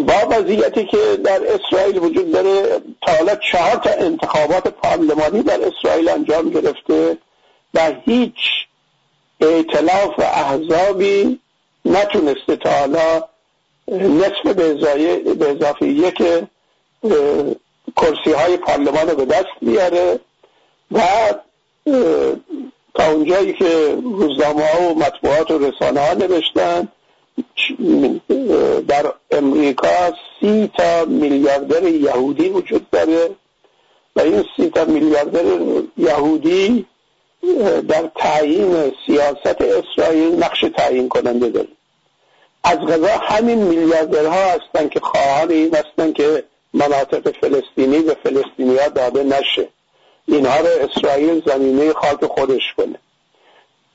با 0.06 0.28
وضعیتی 0.30 0.85
که 0.85 0.99
در 1.25 1.40
اسرائیل 1.54 1.99
وجود 1.99 2.32
داره 2.32 2.80
تا 3.06 3.12
حالا 3.12 3.37
چهار 3.37 3.76
تا 3.76 3.90
انتخابات 3.90 4.68
پارلمانی 4.68 5.42
در 5.42 5.61
اسرائیل 5.64 6.08
انجام 6.08 6.50
گرفته 6.50 7.18
و 7.75 7.92
هیچ 8.04 8.35
ائتلاف 9.40 10.18
و 10.18 10.23
احزابی 10.23 11.40
نتونسته 11.85 12.56
تا 12.56 12.70
حالا 12.70 13.23
نصف 13.88 14.46
به 14.46 15.50
اضافه 15.50 15.87
یک 15.87 16.23
کرسی 17.96 18.32
های 18.32 18.56
پارلمان 18.56 19.08
رو 19.08 19.16
به 19.16 19.25
دست 19.25 19.56
بیاره 19.62 20.20
و 20.92 21.00
تا 22.94 23.11
اونجایی 23.12 23.52
که 23.52 23.99
روزنامه 24.02 24.66
ها 24.66 24.82
و 24.82 24.99
مطبوعات 24.99 25.50
و 25.50 25.58
رسانه 25.58 26.00
ها 26.00 26.14
نوشتن 26.14 26.88
در 28.88 29.12
امریکا 29.30 30.12
سی 30.40 30.70
تا 30.78 31.04
میلیاردر 31.04 31.82
یهودی 31.82 32.48
وجود 32.48 32.90
داره 32.90 33.30
و 34.16 34.20
این 34.20 34.44
سی 34.56 34.70
تا 34.70 34.84
میلیاردر 34.84 35.44
یهودی 35.96 36.86
در 37.88 38.10
تعیین 38.16 38.92
سیاست 39.06 39.60
اسرائیل 39.60 40.44
نقش 40.44 40.64
تعیین 40.76 41.08
کننده 41.08 41.48
داره. 41.48 41.68
از 42.64 42.78
غذا 42.78 43.16
همین 43.22 43.58
میلیاردرها 43.58 44.52
هستن 44.52 44.88
که 44.88 45.00
خواهان 45.00 45.50
این 45.50 45.74
هستن 45.74 46.12
که 46.12 46.44
مناطق 46.74 47.30
فلسطینی 47.40 47.98
به 47.98 48.16
فلسطینی 48.24 48.76
ها 48.76 48.88
داده 48.88 49.22
نشه. 49.22 49.68
اینها 50.28 50.60
رو 50.60 50.66
اسرائیل 50.66 51.42
زمینه 51.46 51.92
خاک 51.92 52.24
خودش 52.24 52.74
کنه. 52.76 52.98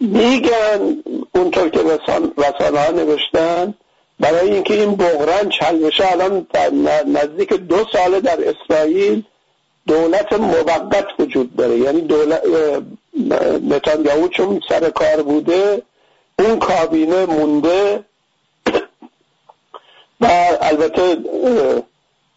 میگن 0.01 1.03
اونطور 1.36 1.70
که 1.70 1.79
رسانه 1.79 2.79
ها 2.79 2.91
نوشتن 2.91 3.74
برای 4.20 4.51
اینکه 4.51 4.74
این 4.74 4.96
بغرن 4.96 5.50
چل 5.50 5.77
بشه 5.79 6.12
الان 6.12 6.48
نزدیک 7.08 7.53
دو 7.53 7.86
ساله 7.93 8.20
در 8.20 8.38
اسرائیل 8.50 9.24
دولت 9.88 10.34
موقت 10.34 11.05
وجود 11.20 11.55
داره. 11.55 11.77
یعنی 11.77 12.01
دولت 12.01 12.41
نتانیاهو 13.70 14.27
چون 14.27 14.62
سر 14.70 14.89
کار 14.89 15.22
بوده 15.24 15.81
اون 16.39 16.60
کابینه 16.60 17.25
مونده 17.25 18.03
و 20.22 20.27
البته 20.62 21.17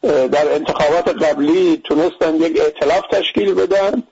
در 0.02 0.54
انتخابات 0.54 1.08
قبلی 1.08 1.76
تونستن 1.84 2.34
یک 2.34 2.60
اعتلاف 2.60 3.06
تشکیل 3.10 3.54
بدن. 3.54 4.02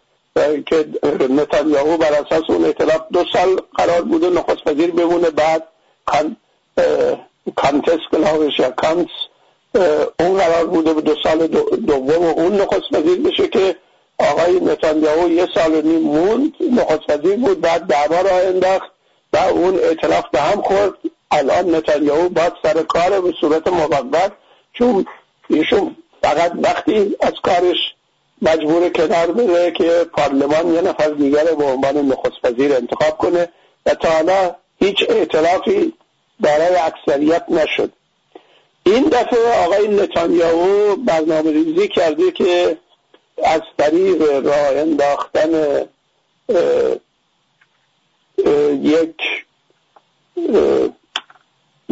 که 0.67 0.87
نتانیاهو 1.31 1.97
بر 1.97 2.13
اساس 2.13 2.43
اون 2.49 2.65
اعتلاف 2.65 3.01
دو 3.13 3.25
سال 3.33 3.61
قرار 3.75 4.03
بوده 4.03 4.31
نخست 4.31 4.67
وزیر 4.67 4.91
بمونه 4.91 5.31
بعد 5.31 5.69
کان 6.07 6.37
کانتس 7.57 7.99
کلاوش 8.13 8.59
یا 8.59 8.71
کانس 8.71 9.09
اون 10.21 10.39
قرار 10.39 10.67
بوده 10.67 10.95
به 10.95 11.01
دو 11.01 11.15
سال 11.23 11.47
دوم 11.87 12.25
اون 12.25 12.61
نخست 12.61 12.93
وزیر 12.93 13.21
بشه 13.21 13.49
که 13.49 13.77
آقای 14.19 14.61
نتانیاهو 14.61 15.29
یه 15.29 15.49
سال 15.55 15.75
و 15.75 15.83
نیم 15.83 16.03
موند 16.03 16.53
نخست 16.73 17.11
وزیر 17.11 17.37
بود 17.37 17.61
بعد 17.61 17.87
دعوا 17.87 18.21
را 18.21 18.39
انداخت 18.39 18.91
و 19.33 19.37
اون 19.37 19.79
اعتلاف 19.79 20.25
به 20.33 20.41
هم 20.41 20.63
خورد. 20.63 20.95
الان 21.31 21.75
نتانیاهو 21.75 22.29
باید 22.29 22.53
سر 22.63 22.83
کار 22.83 23.21
به 23.21 23.33
صورت 23.41 23.69
موقت 23.69 24.33
چون 24.73 25.07
ایشون 25.49 25.97
فقط 26.23 26.53
وقتی 26.63 27.17
از 27.21 27.33
کارش 27.43 27.95
مجبور 28.43 28.89
کنار 28.89 29.33
بره 29.33 29.71
که 29.71 30.07
پارلمان 30.13 30.75
یه 30.75 30.81
نفر 30.81 31.09
دیگر 31.09 31.45
به 31.45 31.65
عنوان 31.65 31.97
نخست 31.97 32.45
وزیر 32.45 32.73
انتخاب 32.73 33.19
کنه 33.19 33.49
و 33.87 33.95
تا 33.95 34.09
حالا 34.11 34.55
هیچ 34.79 35.05
اعتلافی 35.09 35.93
برای 36.41 36.77
اکثریت 36.77 37.45
نشد. 37.49 37.93
این 38.87 39.03
دفعه 39.03 39.65
آقای 39.65 39.89
نتانیاهو 39.89 40.97
برنامه 40.97 41.51
ریزی 41.51 41.89
کرده 41.89 42.31
که 42.31 42.77
از 43.45 43.61
طریق 43.79 44.23
راه 44.47 44.77
انداختن 44.77 45.83
یک 48.83 49.17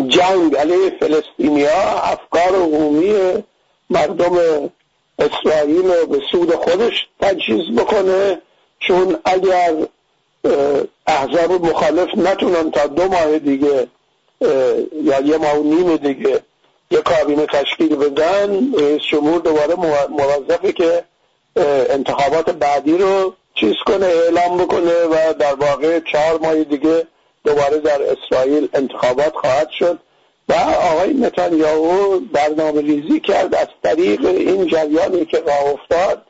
جنگ 0.08 0.56
علیه 0.56 0.90
فلسطینیا 1.00 1.80
افکار 2.02 2.54
عمومی 2.54 3.44
مردم 3.90 4.70
اسرائیل 5.20 5.92
رو 5.92 6.06
به 6.06 6.20
سود 6.32 6.54
خودش 6.54 7.08
تجهیز 7.20 7.76
بکنه 7.76 8.42
چون 8.78 9.16
اگر 9.24 9.74
احزاب 11.06 11.52
مخالف 11.52 12.08
نتونن 12.16 12.70
تا 12.70 12.86
دو 12.86 13.08
ماه 13.08 13.38
دیگه 13.38 13.86
یا 15.02 15.20
یه 15.20 15.36
ماه 15.36 15.58
و 15.58 15.62
نیم 15.62 15.96
دیگه 15.96 16.40
یه 16.90 17.00
کابینه 17.00 17.46
تشکیل 17.46 17.96
بدن 17.96 18.74
رئیس 18.74 19.02
جمهور 19.02 19.40
دوباره 19.40 19.74
موظفه 20.08 20.72
که 20.72 21.04
انتخابات 21.90 22.50
بعدی 22.50 22.98
رو 22.98 23.34
چیز 23.54 23.74
کنه 23.86 24.06
اعلام 24.06 24.58
بکنه 24.58 25.04
و 25.10 25.34
در 25.38 25.54
واقع 25.54 26.00
چهار 26.12 26.38
ماه 26.38 26.64
دیگه 26.64 27.06
دوباره 27.44 27.78
در 27.78 28.02
اسرائیل 28.02 28.68
انتخابات 28.74 29.34
خواهد 29.34 29.70
شد. 29.70 29.98
و 30.50 30.54
آقای 30.92 31.14
نتانیاهو 31.14 32.20
برنامه 32.20 32.80
ریزی 32.80 33.20
کرد 33.20 33.54
از 33.54 33.66
طریق 33.82 34.26
این 34.26 34.66
جریانی 34.66 35.24
که 35.24 35.38
راه 35.38 35.72
افتاد 35.72 36.22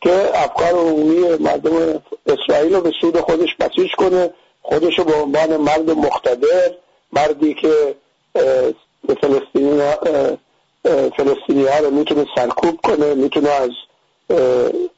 که 0.00 0.30
افکار 0.34 0.72
عمومی 0.72 1.36
مردم 1.40 2.02
اسرائیل 2.26 2.74
رو 2.74 2.80
به 2.80 2.92
سود 3.00 3.20
خودش 3.20 3.54
بسیج 3.60 3.92
کنه 3.92 4.30
خودش 4.62 4.98
رو 4.98 5.04
به 5.04 5.14
عنوان 5.14 5.56
مرد 5.56 5.90
مقتدر 5.90 6.70
مردی 7.12 7.54
که 7.54 7.94
فلسطینی 9.20 9.80
فلسطینی 11.16 11.64
ها 11.64 11.78
رو 11.78 11.90
می‌تونه 11.90 12.26
سرکوب 12.34 12.80
کنه 12.80 13.14
می‌تونه 13.14 13.48
از 13.48 13.70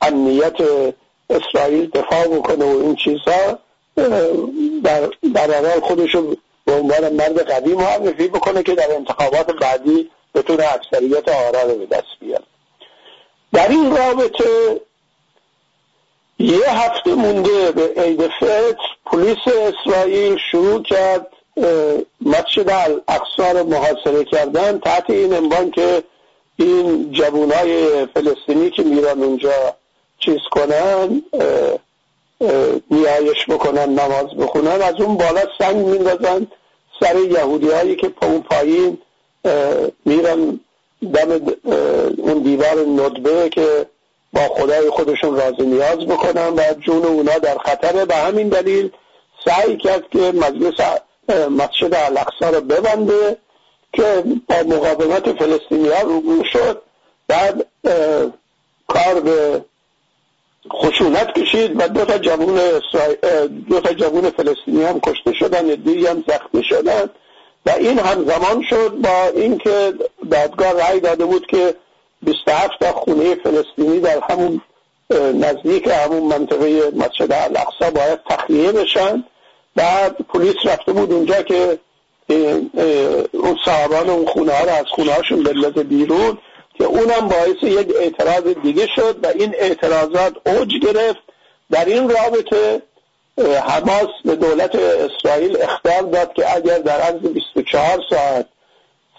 امنیت 0.00 0.56
اسرائیل 1.30 1.90
دفاع 1.90 2.26
بکنه 2.26 2.64
و 2.64 2.78
این 2.78 2.96
چیزها 2.96 3.58
در, 4.84 5.08
در 5.34 5.80
خودش 5.80 6.14
رو 6.14 6.36
به 6.72 6.78
عنوان 6.78 7.12
مرد 7.12 7.50
قوی 7.50 7.74
معرفی 7.74 8.28
بکنه 8.28 8.62
که 8.62 8.74
در 8.74 8.94
انتخابات 8.94 9.52
بعدی 9.52 10.10
بتونه 10.34 10.64
اکثریت 10.74 11.28
آرا 11.28 11.62
رو 11.62 11.78
به 11.78 11.86
دست 11.86 12.18
بیاره. 12.20 12.44
در 13.52 13.68
این 13.68 13.96
رابطه 13.96 14.80
یه 16.38 16.70
هفته 16.70 17.14
مونده 17.14 17.72
به 17.72 17.92
عید 17.96 18.26
فطر 18.26 18.76
پلیس 19.06 19.38
اسرائیل 19.46 20.38
شروع 20.50 20.82
کرد 20.82 21.26
مسجد 22.20 22.70
الاقصا 22.70 23.52
رو 23.52 23.64
محاصره 23.64 24.24
کردن 24.24 24.78
تحت 24.78 25.10
این 25.10 25.34
عنوان 25.34 25.70
که 25.70 26.02
این 26.56 27.12
جوانای 27.12 28.06
فلسطینی 28.06 28.70
که 28.70 28.82
میرن 28.82 29.22
اونجا 29.22 29.76
چیز 30.18 30.40
کنن 30.50 31.22
نیایش 32.90 33.46
بکنن 33.48 33.88
نماز 33.88 34.36
بخونن 34.38 34.82
از 34.82 34.94
اون 35.00 35.16
بالا 35.16 35.42
سنگ 35.58 35.76
میندازن. 35.76 36.46
سر 37.02 37.16
یهودی 37.16 37.68
هایی 37.68 37.96
که 37.96 38.12
اون 38.22 38.42
پایین 38.42 38.98
میرن 40.04 40.60
دم 41.14 41.54
اون 42.18 42.38
دیوار 42.42 42.86
ندبه 42.86 43.48
که 43.48 43.86
با 44.32 44.40
خدای 44.40 44.90
خودشون 44.90 45.36
راضی 45.36 45.62
نیاز 45.62 45.98
بکنن 45.98 46.48
و 46.48 46.62
جون 46.80 47.04
اونا 47.04 47.38
در 47.38 47.58
خطره 47.58 48.04
به 48.04 48.14
همین 48.14 48.48
دلیل 48.48 48.90
سعی 49.44 49.76
کرد 49.76 50.02
که 50.10 50.18
مجلس 50.18 50.74
مسجد 51.50 51.94
الاقصا 51.94 52.50
رو 52.50 52.60
ببنده 52.60 53.36
که 53.92 54.24
با 54.48 54.76
مقاومت 54.76 55.32
فلسطینی 55.32 55.88
ها 55.88 56.02
رو 56.02 56.44
شد. 56.52 56.82
بعد 57.28 57.66
کار 58.88 59.20
به 59.20 59.64
خشونت 60.70 61.32
کشید 61.38 61.80
و 61.80 61.88
دو 61.88 62.04
تا 62.04 62.18
جوون 62.18 62.60
دو 63.68 63.80
تا 63.80 63.92
جوون 63.92 64.30
فلسطینی 64.30 64.82
هم 64.84 65.00
کشته 65.00 65.32
شدن 65.32 65.66
دیگه 65.66 66.10
هم 66.10 66.24
زخمی 66.28 66.64
شدن. 66.64 67.10
و 67.66 67.70
این 67.70 67.98
همزمان 67.98 68.62
شد 68.70 68.88
با 68.88 69.26
اینکه 69.34 69.92
دادگاه 70.30 70.72
رأی 70.72 71.00
داده 71.00 71.24
بود 71.24 71.46
که 71.46 71.74
27 72.22 72.70
تا 72.80 72.92
خونه 72.92 73.34
فلسطینی 73.34 74.00
در 74.00 74.20
همون 74.30 74.60
نزدیک 75.34 75.86
همون 75.86 76.22
منطقه 76.22 76.92
مسجد 76.96 77.32
الاقصا 77.32 77.90
باید 77.90 78.20
تخلیه 78.30 78.72
بشن. 78.72 79.24
بعد 79.76 80.16
پلیس 80.34 80.56
رفته 80.64 80.92
بود 80.92 81.12
اونجا 81.12 81.42
که 81.42 81.78
اون 83.32 83.58
صاحبان 83.64 84.10
اون 84.10 84.26
خونه 84.26 84.52
ها 84.52 84.64
رو 84.64 84.70
از 84.70 84.86
خونه 84.88 85.12
هاشون 85.12 85.42
بلد 85.42 85.88
بیرون 85.88 86.38
که 86.74 86.84
اونم 86.84 87.28
باعث 87.28 87.62
یک 87.62 87.88
اعتراض 87.96 88.42
دیگه 88.62 88.86
شد 88.96 89.16
و 89.22 89.26
این 89.26 89.54
اعتراضات 89.54 90.34
اوج 90.46 90.78
گرفت. 90.78 91.22
در 91.70 91.84
این 91.84 92.10
رابطه 92.10 92.82
حماس 93.38 94.08
به 94.24 94.36
دولت 94.36 94.74
اسرائیل 94.74 95.62
اختار 95.62 96.02
داد 96.02 96.32
که 96.32 96.56
اگر 96.56 96.78
در 96.78 97.00
عرض 97.00 97.20
24 97.20 98.00
ساعت 98.10 98.46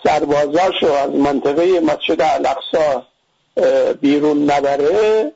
سربازاشو 0.03 0.91
از 0.91 1.09
منطقه 1.09 1.79
مسجد 1.79 2.21
الاقصا 2.21 3.05
بیرون 4.01 4.51
نبره 4.51 5.31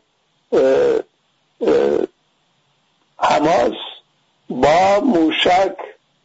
حماس 3.17 3.73
با 4.49 4.99
موشک 4.99 5.75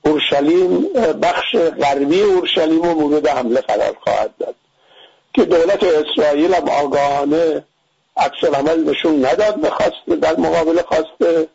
اورشلیم 0.04 0.82
بخش 1.22 1.56
غربی 1.56 2.22
اورشلیم 2.22 2.82
و 2.82 2.94
مورد 2.94 3.26
حمله 3.26 3.60
قرار 3.60 3.96
خواهد 4.04 4.30
داد. 4.38 4.54
که 5.34 5.44
دولت 5.44 5.84
اسرائیل 5.84 6.54
هم 6.54 6.68
آگاهانه 6.68 7.64
عکس 8.16 8.44
عمل 8.44 8.90
نشون 8.90 9.26
نداد 9.26 9.60
به 10.06 10.16
در 10.16 10.36
مقابل 10.36 10.82
خواست 10.82 11.48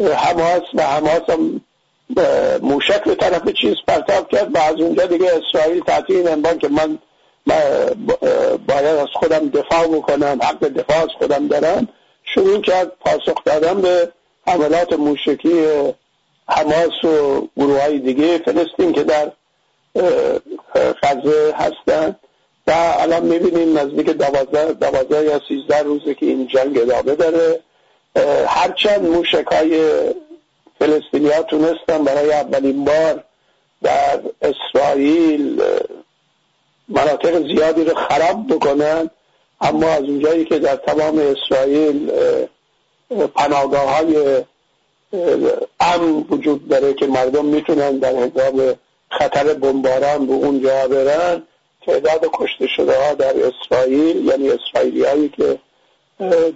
حماس 0.00 0.62
و 0.74 0.82
حماس 0.82 1.22
هم 1.28 1.60
موشک 2.62 3.04
به 3.04 3.14
طرف 3.14 3.48
چیز 3.48 3.74
پرتاب 3.88 4.28
کرد 4.28 4.56
و 4.56 4.58
از 4.58 4.74
اونجا 4.80 5.06
دیگه 5.06 5.26
اسرائیل 5.26 5.82
این 6.08 6.28
انبان 6.28 6.58
که 6.58 6.68
من 6.68 6.98
باید 8.66 8.86
از 8.86 9.08
خودم 9.14 9.48
دفاع 9.48 9.86
بکنم 9.86 10.38
حق 10.42 10.58
دفاع 10.58 11.02
از 11.02 11.08
خودم 11.18 11.48
دارم 11.48 11.88
شروع 12.24 12.60
کرد 12.60 12.92
پاسخ 13.00 13.44
دادن 13.44 13.80
به 13.80 14.12
حملات 14.46 14.92
موشکی 14.92 15.64
حماس 16.48 17.04
و 17.04 17.48
گروه 17.56 17.82
های 17.82 17.98
دیگه 17.98 18.38
فلسطین 18.38 18.92
که 18.92 19.04
در 19.04 19.32
غزه 21.02 21.54
هستند. 21.56 22.16
و 22.70 22.72
الان 22.72 23.22
می‌بینیم 23.22 23.78
نزدیک 23.78 24.06
دوازده, 24.06 24.72
دوازده 24.72 25.24
یا 25.24 25.40
سیزده 25.48 25.82
روزه 25.82 26.14
که 26.14 26.26
این 26.26 26.46
جنگ 26.46 26.78
ادامه 26.78 27.14
داره. 27.14 27.60
هرچند 28.46 29.08
موشک 29.08 29.46
های 29.52 29.90
فلسطینی 30.78 31.30
ها 31.30 31.42
تونستن 31.42 32.04
برای 32.04 32.32
اولین 32.32 32.84
بار 32.84 33.24
در 33.82 34.20
اسرائیل 34.42 35.62
مناطق 36.88 37.46
زیادی 37.54 37.84
رو 37.84 37.94
خراب 37.94 38.46
بکنن 38.48 39.10
اما 39.60 39.88
از 39.88 40.02
اونجایی 40.02 40.44
که 40.44 40.58
در 40.58 40.76
تمام 40.76 41.18
اسرائیل 41.18 42.10
پناهگاه 43.34 43.96
های 43.96 44.44
امن 45.80 46.26
وجود 46.30 46.68
داره 46.68 46.94
که 46.94 47.06
مردم 47.06 47.44
می‌تونن 47.44 47.98
در 47.98 48.14
هنگام 48.14 48.74
خطر 49.10 49.54
بمباران 49.54 50.26
به 50.26 50.32
اونجا 50.32 50.88
برن 50.88 51.42
تعداد 51.86 52.30
کشته 52.32 52.66
شده 52.66 53.06
ها 53.06 53.14
در 53.14 53.34
اسرائیل 53.46 54.26
یعنی 54.26 54.50
اسرائیلی 54.50 55.04
هایی 55.04 55.28
که 55.28 55.58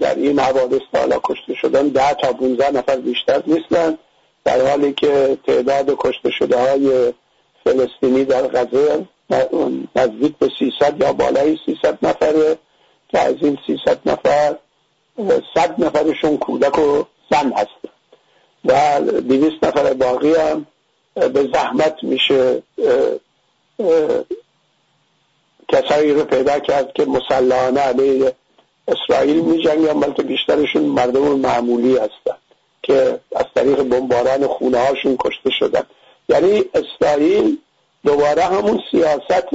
در 0.01 0.15
این 0.15 0.39
حوادث 0.39 0.81
حالا 0.93 1.21
کشته 1.25 1.55
شدن 1.55 1.89
ده 1.89 2.15
تا 2.15 2.33
15 2.33 2.71
نفر 2.71 2.97
بیشتر 2.97 3.43
نیستن 3.47 3.99
در 4.45 4.69
حالی 4.69 4.93
که 4.93 5.39
تعداد 5.47 5.95
کشته 5.99 6.31
شده 6.31 6.59
های 6.59 7.13
فلسطینی 7.65 8.25
در 8.25 8.49
غزه 8.49 9.05
نزدیک 9.97 10.37
به 10.39 10.51
300 10.59 11.03
یا 11.03 11.13
بالای 11.13 11.59
300 11.67 11.99
نفره 12.03 12.59
که 13.09 13.19
از 13.19 13.35
این 13.43 13.59
300 13.67 13.99
نفر 14.07 14.57
100 15.55 15.85
نفرشون 15.85 16.37
کودک 16.37 16.79
و 16.79 17.05
زن 17.31 17.53
هستن. 17.53 17.89
و 18.65 19.01
200 19.21 19.65
نفر 19.65 19.95
باقی 19.95 20.35
هم 20.35 20.67
به 21.15 21.49
زحمت 21.53 21.97
میشه 22.03 22.63
کسایی 25.69 26.13
رو 26.13 26.25
پیدا 26.25 26.59
کرد 26.59 26.93
که 26.93 27.05
مسلحانه 27.05 27.81
علیه 27.81 28.33
اسرائیل 28.89 29.41
می 29.41 29.63
جنگن 29.65 30.01
بلکه 30.01 30.23
بیشترشون 30.23 30.83
مردم 30.83 31.23
معمولی 31.23 31.97
هستن 31.97 32.37
که 32.83 33.21
از 33.37 33.45
طریق 33.55 33.83
بمباران 33.83 34.47
خونه 34.47 34.79
هاشون 34.79 35.17
کشته 35.21 35.51
شدن. 35.51 35.83
یعنی 36.29 36.65
اسرائیل 36.75 37.59
دوباره 38.05 38.43
همون 38.43 38.81
سیاست 38.91 39.49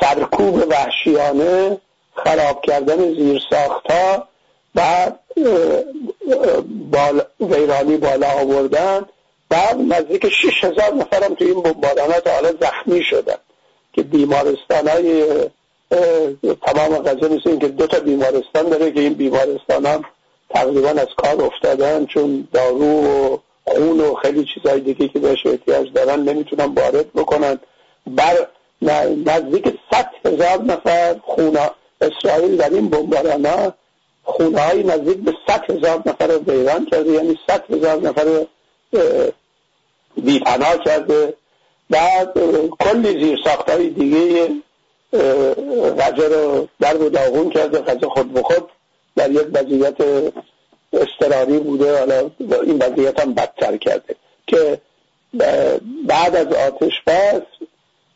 سرکوب 0.00 0.68
وحشیانه 0.70 1.80
خراب 2.14 2.62
کردن 2.62 3.14
زیر 3.14 3.40
ساختا 3.50 4.28
و 4.74 5.12
بال 6.90 7.22
ویرانی 7.40 7.96
بالا 7.96 8.28
آوردن. 8.28 9.06
و 9.50 9.56
نزدیک 9.88 10.28
شش 10.28 10.64
هزار 10.64 10.94
نفرم 10.94 11.34
تو 11.34 11.44
این 11.44 11.62
بمبارانات 11.62 12.28
حالا 12.28 12.52
زخمی 12.60 13.02
شدن. 13.02 13.36
که 13.92 14.02
بیمارستان 14.02 14.88
های 14.88 15.24
تمام 16.62 16.98
غزه 16.98 17.28
مثل 17.28 17.58
که 17.58 17.68
دو 17.68 17.86
تا 17.86 18.00
بیمارستان 18.00 18.68
داره 18.68 18.90
که 18.90 19.00
این 19.00 19.14
بیمارستان 19.14 19.86
هم 19.86 20.04
تقریبا 20.50 20.88
از 20.88 21.08
کار 21.16 21.42
افتادن 21.44 22.06
چون 22.06 22.48
دارو 22.52 23.04
و 23.04 23.38
خون 23.64 24.00
و 24.00 24.14
خیلی 24.14 24.46
چیزهای 24.54 24.80
دیگه 24.80 25.08
که 25.08 25.18
بهش 25.18 25.46
احتیاج 25.46 25.92
دارن 25.92 26.20
نمی‌تونن 26.20 26.74
وارد 26.74 27.12
بکنن. 27.12 27.58
بر 28.06 28.46
نزدیک 29.26 29.64
صد 29.92 30.10
هزار 30.24 30.62
نفر 30.62 31.16
خونا 31.22 31.70
اسرائیل 32.00 32.56
در 32.56 32.70
این 32.70 32.88
بمباران 32.88 33.46
ها 33.46 33.74
خونه 34.22 34.82
نزدیک 34.82 35.16
به 35.16 35.34
صد 35.46 35.70
هزار 35.70 36.02
نفر 36.06 36.26
رو 36.26 36.38
ویران 36.38 36.86
کرده 36.86 37.10
یعنی 37.10 37.38
صد 37.46 37.64
هزار 37.70 38.00
نفر 38.00 38.46
بیپناه 40.16 40.78
کرده. 40.84 41.34
بعد 41.90 42.32
کلی 42.78 43.24
زیر 43.24 43.38
های 43.68 43.90
دیگه 43.90 44.48
غزه 45.98 46.28
رو 46.28 46.68
در 46.80 46.96
و 46.96 47.08
داغون 47.08 47.50
کرده 47.50 47.78
غزه 47.78 48.08
خود 48.08 48.32
به 48.32 48.42
خود 48.42 48.68
در 49.16 49.30
یک 49.30 49.46
وضعیت 49.54 49.96
استراری 50.92 51.58
بوده. 51.58 51.98
حالا 51.98 52.30
این 52.62 52.78
وضعیت 52.78 53.20
هم 53.20 53.34
بدتر 53.34 53.76
کرده 53.76 54.16
که 54.46 54.80
بعد 56.06 56.36
از 56.36 56.46
آتش 56.46 56.92
بس 57.06 57.42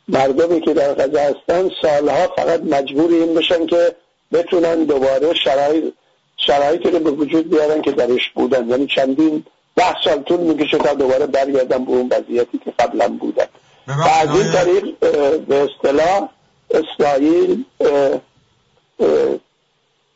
مردمی 0.08 0.60
که 0.60 0.74
در 0.74 0.94
غزه 0.94 1.20
هستن 1.20 1.70
سالها 1.82 2.26
فقط 2.36 2.60
مجبور 2.60 3.10
این 3.10 3.34
بشن 3.34 3.66
که 3.66 3.94
بتونن 4.32 4.84
دوباره 4.84 5.34
شرایط 5.34 5.84
شرایطی 6.36 6.90
رو 6.90 6.98
به 6.98 7.10
وجود 7.10 7.50
بیارن 7.50 7.82
که 7.82 7.92
درش 7.92 8.30
بودن. 8.34 8.68
یعنی 8.68 8.86
چندین 8.86 9.44
ده 9.76 10.02
سال 10.04 10.22
طول 10.22 10.40
می‌کشه 10.40 10.78
تا 10.78 10.94
دوباره 10.94 11.26
برگردن 11.26 11.84
به 11.84 11.90
اون 11.90 12.08
وضعیتی 12.12 12.58
که 12.58 12.70
قبلا 12.78 13.08
بودن 13.08 13.46
و 13.86 14.08
از 14.20 14.28
این 14.30 14.52
طریق 14.52 14.98
به 15.46 15.68
اصطلاح 15.70 16.28
اسرائیل 16.70 17.64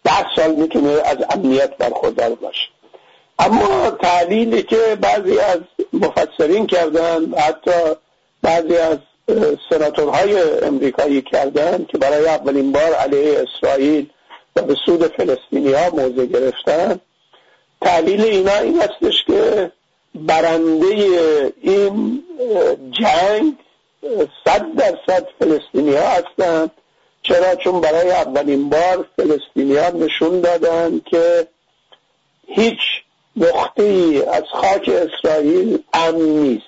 ده 0.04 0.34
سال 0.36 0.54
می‌تونه 0.54 0.90
از 0.90 1.16
امنیت 1.30 1.76
برخوردار 1.76 2.34
باشه. 2.34 2.68
اما 3.38 3.90
تعلیلی 3.90 4.62
که 4.62 4.98
بعضی 5.00 5.38
از 5.38 5.58
مفسرین 5.92 6.66
کردن 6.66 7.34
حتی 7.34 7.94
بعضی 8.42 8.76
از 8.76 8.98
سناتورهای 9.70 10.40
امریکایی 10.62 11.22
کردن 11.22 11.86
که 11.88 11.98
برای 11.98 12.26
اولین 12.26 12.72
بار 12.72 12.94
علیه 12.94 13.38
اسرائیل 13.38 14.10
و 14.56 14.62
به 14.62 14.76
سود 14.86 15.06
فلسطینی 15.06 15.72
ها 15.72 15.90
موضع 15.90 16.24
گرفتن 16.24 17.00
تعلیل 17.80 18.20
اینا 18.20 18.56
این 18.56 18.82
هستش 18.82 19.24
که 19.26 19.72
برنده 20.14 20.86
این 21.60 22.24
جنگ 22.90 23.56
صد 24.44 24.66
درصد 24.76 25.26
فلسطینی 25.38 25.94
ها 25.94 26.08
هستند. 26.08 26.70
چرا؟ 27.22 27.54
چون 27.54 27.80
برای 27.80 28.10
اولین 28.10 28.68
بار 28.68 29.06
فلسطینی 29.16 29.76
ها 29.76 29.90
نشون 29.90 30.40
دادن 30.40 31.00
که 31.10 31.46
هیچ 32.46 32.78
نقطه 33.36 33.82
ای 33.82 34.22
از 34.22 34.42
خاک 34.52 34.88
اسرائیل 34.88 35.78
امن 35.92 36.20
نیست. 36.20 36.64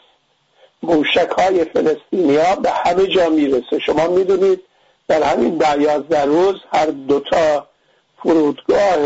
موشک 0.82 1.28
های 1.38 1.64
فلسطینی 1.64 2.36
ها 2.36 2.56
به 2.56 2.70
همه 2.70 3.06
جا 3.06 3.28
می‌رسه. 3.28 3.78
شما 3.78 4.06
می‌دونید 4.06 4.60
در 5.08 5.22
همین 5.22 5.58
ده 5.58 5.82
یازده 5.82 6.24
روز 6.24 6.54
هر 6.72 6.86
دوتا 6.86 7.66
فرودگاه 8.22 8.96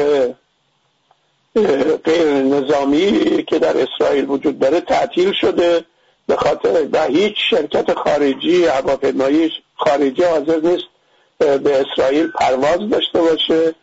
غیر 2.04 2.26
نظامی 2.32 3.44
که 3.48 3.58
در 3.58 3.76
اسرائیل 3.76 4.30
وجود 4.30 4.58
داره 4.58 4.80
تعطیل 4.80 5.32
شده 5.32 5.84
به 6.26 6.36
خاطر 6.36 6.86
و 6.92 7.04
هیچ 7.04 7.34
شرکت 7.50 7.94
خارجی 7.94 8.64
هواپیمایی 8.64 9.50
خارجی 9.76 10.22
حاضر 10.22 10.60
نیست 10.60 10.84
به 11.38 11.80
اسرائیل 11.80 12.30
پرواز 12.30 12.90
داشته 12.90 13.20
باشه 13.20 13.74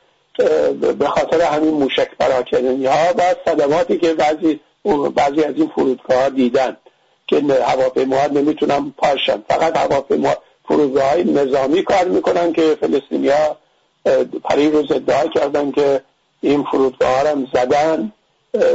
به 1.00 1.08
خاطر 1.08 1.42
همین 1.42 1.74
موشک 1.74 2.10
پراکنی 2.20 2.86
ها 2.86 3.14
و 3.18 3.22
صدماتی 3.46 3.98
که 3.98 4.14
بعضی 4.14 4.60
بعضی 5.16 5.44
از 5.44 5.56
این 5.56 5.72
فرودگاه 5.76 6.18
ها 6.18 6.30
دیدن 6.30 6.78
که 7.28 7.42
هواپیماها 7.66 8.28
نمی‌تونن 8.28 8.94
پاشن. 8.98 9.44
فقط 9.50 9.78
هواپیما 9.78 10.34
فرودگاه 10.68 11.12
های 11.12 11.24
نظامی 11.24 11.84
کار 11.84 12.06
می‌کنن 12.06 12.54
که 12.54 12.78
فلسطینی 12.82 13.30
ها 13.30 13.58
پری 14.44 14.72
روز 14.72 14.92
ادعا 14.92 15.28
کردن 15.28 15.72
که 15.72 16.02
این 16.41 16.63
فرودگاه 16.63 17.27
هم 17.27 17.47
زدن 17.54 18.12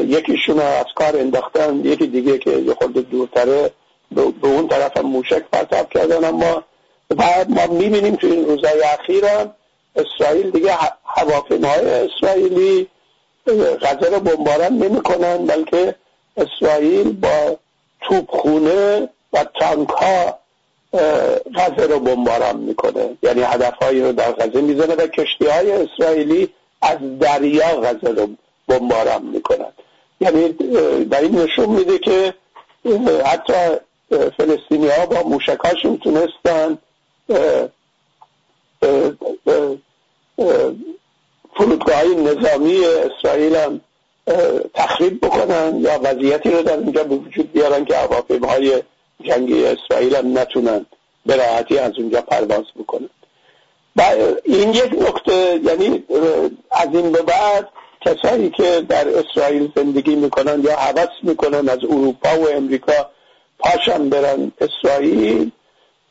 یکیشون 0.06 0.58
از 0.60 0.86
کار 0.94 1.16
انداختن 1.16 1.80
یکی 1.84 2.06
دیگه 2.06 2.38
که 2.38 2.50
یه 2.50 2.74
خود 2.74 3.10
دورتره 3.10 3.70
به 4.10 4.48
اون 4.48 4.68
طرف 4.68 4.96
هم 4.96 5.06
موشک 5.06 5.42
پرتاب 5.52 5.90
کردن. 5.90 6.24
اما 6.24 6.64
بعد 7.16 7.50
ما 7.50 7.66
می‌بینیم 7.66 8.16
تو 8.16 8.26
این 8.26 8.44
روزهای 8.44 8.82
هم 9.22 9.52
اسرائیل 9.96 10.50
دیگه 10.50 10.72
هواپیماهای 11.04 11.90
اسرائیلی 11.90 12.88
غزه 13.82 14.10
رو 14.10 14.20
بمباران 14.20 14.72
نمی‌کنن 14.72 15.46
بلکه 15.46 15.94
اسرائیل 16.36 17.12
با 17.12 17.56
توپخونه 18.00 19.08
و 19.32 19.44
تانک 19.60 19.88
ها 19.88 20.38
غزه 21.54 21.86
رو 21.86 22.00
بمباران 22.00 22.56
می‌کنه. 22.56 23.16
یعنی 23.22 23.42
هدفهایی 23.42 24.00
رو 24.00 24.12
در 24.12 24.32
غزه 24.32 24.60
می‌زنه 24.60 24.94
و 24.94 25.06
کشتی 25.06 25.46
های 25.46 25.72
اسرائیلی 25.72 26.48
از 26.82 27.18
دریا 27.20 27.80
غزه 27.80 28.08
رو 28.08 28.28
بمباران 28.68 29.22
می‌کنن 29.22 29.72
یعنی 30.20 30.48
در 31.04 31.20
این 31.20 31.38
نشون 31.38 31.68
میده 31.68 31.98
که 31.98 32.34
حتی 33.24 33.76
فلسطینی 34.36 34.88
ها 34.88 35.06
با 35.06 35.22
موشکاشون 35.22 35.98
تونستن 35.98 36.78
فرودگاه 41.56 42.04
نظامی 42.04 42.84
اسرائیل 42.84 43.56
هم 43.56 43.80
تخریب 44.74 45.26
بکنن 45.26 45.80
یا 45.80 46.00
وضعیتی 46.02 46.50
رو 46.50 46.62
در 46.62 46.76
اینجا 46.76 47.04
به 47.04 47.14
وجود 47.14 47.52
بیارن 47.52 47.84
که 47.84 47.96
های 48.42 48.82
جنگی 49.24 49.64
اسرائیل 49.64 50.16
هم 50.16 50.38
نتونن 50.38 50.86
به 51.26 51.36
راحتی 51.36 51.78
از 51.78 51.92
اونجا 51.98 52.20
پرواز 52.20 52.64
بکنن. 52.78 53.08
و 53.96 54.02
این 54.44 54.70
یک 54.70 54.92
نکته 54.92 55.60
یعنی 55.64 56.04
از 56.70 56.88
این 56.92 57.12
به 57.12 57.22
بعد 57.22 57.68
کسایی 58.06 58.50
که 58.50 58.80
در 58.88 59.08
اسرائیل 59.08 59.72
زندگی 59.76 60.14
می‌کنن 60.14 60.62
یا 60.62 60.76
حوث 60.76 61.08
می‌کنن 61.22 61.68
از 61.68 61.78
اروپا 61.84 62.40
و 62.40 62.48
امریکا 62.48 63.10
پاشن 63.58 64.08
برن 64.08 64.52
اسرائیل 64.60 65.50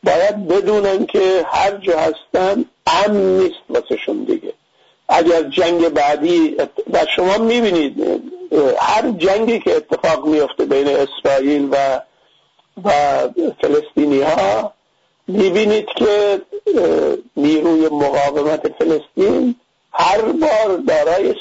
باید 0.04 0.48
بدونن 0.48 1.06
که 1.06 1.46
هر 1.46 1.76
جا 1.76 1.98
هستن 1.98 2.64
امن 2.86 3.38
نیست 3.38 3.60
واسهشون 3.68 4.24
دیگه. 4.24 4.52
اگر 5.08 5.42
جنگ 5.42 5.88
بعدی 5.88 6.56
و 6.92 7.06
شما 7.16 7.38
می‌بینید 7.38 8.20
هر 8.78 9.10
جنگی 9.10 9.58
که 9.58 9.76
اتفاق 9.76 10.26
میفته 10.26 10.64
بین 10.64 10.88
اسرائیل 10.88 11.68
و 11.72 12.00
و 12.84 12.90
فلسطینی 13.60 14.20
ها 14.20 14.72
می‌بینید 15.28 15.86
که 15.86 16.42
نیروی 17.36 17.88
مقاومت 17.88 18.72
فلسطین 18.78 19.54
هر 19.92 20.22
بار 20.22 20.76
دارای 20.88 21.34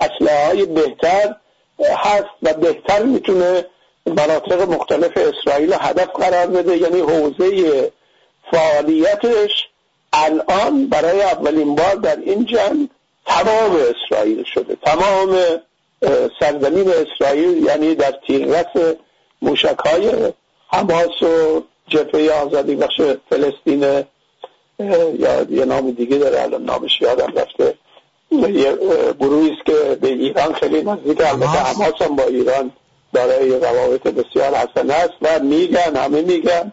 اسلحه 0.00 0.46
های 0.46 0.66
بهتر 0.66 1.36
هست 1.80 2.28
و 2.42 2.54
بهتر 2.54 3.02
می‌تونه 3.02 3.66
مناطق 4.06 4.60
مختلف 4.60 5.16
اسرائیل 5.16 5.74
هدف 5.80 6.08
قرار 6.10 6.46
بده. 6.46 6.76
یعنی 6.76 7.00
حوزه 7.00 7.92
فعالیتش 8.52 9.68
الان 10.12 10.88
برای 10.88 11.22
اولین 11.22 11.74
بار 11.74 11.94
در 11.94 12.16
این 12.16 12.44
جنگ 12.44 12.88
تمام 13.26 13.76
اسرائیل 13.76 14.44
شده. 14.44 14.76
تمام 14.84 15.36
سرزمین 16.40 16.90
اسرائیل 16.90 17.64
یعنی 17.66 17.94
در 17.94 18.14
تیررس 18.26 18.96
موشک 19.42 19.78
های 19.78 20.32
حماس 20.68 21.22
و 21.22 21.62
جبهه 21.88 22.30
آزادی 22.30 22.74
بخش 22.76 23.00
فلسطین 23.30 24.04
یا 25.18 25.46
یه 25.50 25.64
نام 25.64 25.90
دیگه 25.90 26.18
داره 26.18 26.42
الان 26.42 26.64
نامش 26.64 27.00
یادم 27.00 27.32
رفته. 27.36 27.74
یه 28.30 28.68
است 28.70 29.66
که 29.66 29.98
به 30.00 30.08
ایران 30.08 30.52
خیلی 30.52 30.82
نزدیک 30.82 31.20
البته 31.20 31.48
حماس 31.48 32.02
هم 32.02 32.16
با 32.16 32.22
ایران 32.22 32.72
دارای 33.12 33.60
روابط 33.60 34.02
بسیار 34.02 34.54
حسن 34.54 34.90
است 34.90 35.14
و 35.22 35.38
میگن 35.38 35.96
همه 35.96 36.22
میگن 36.22 36.72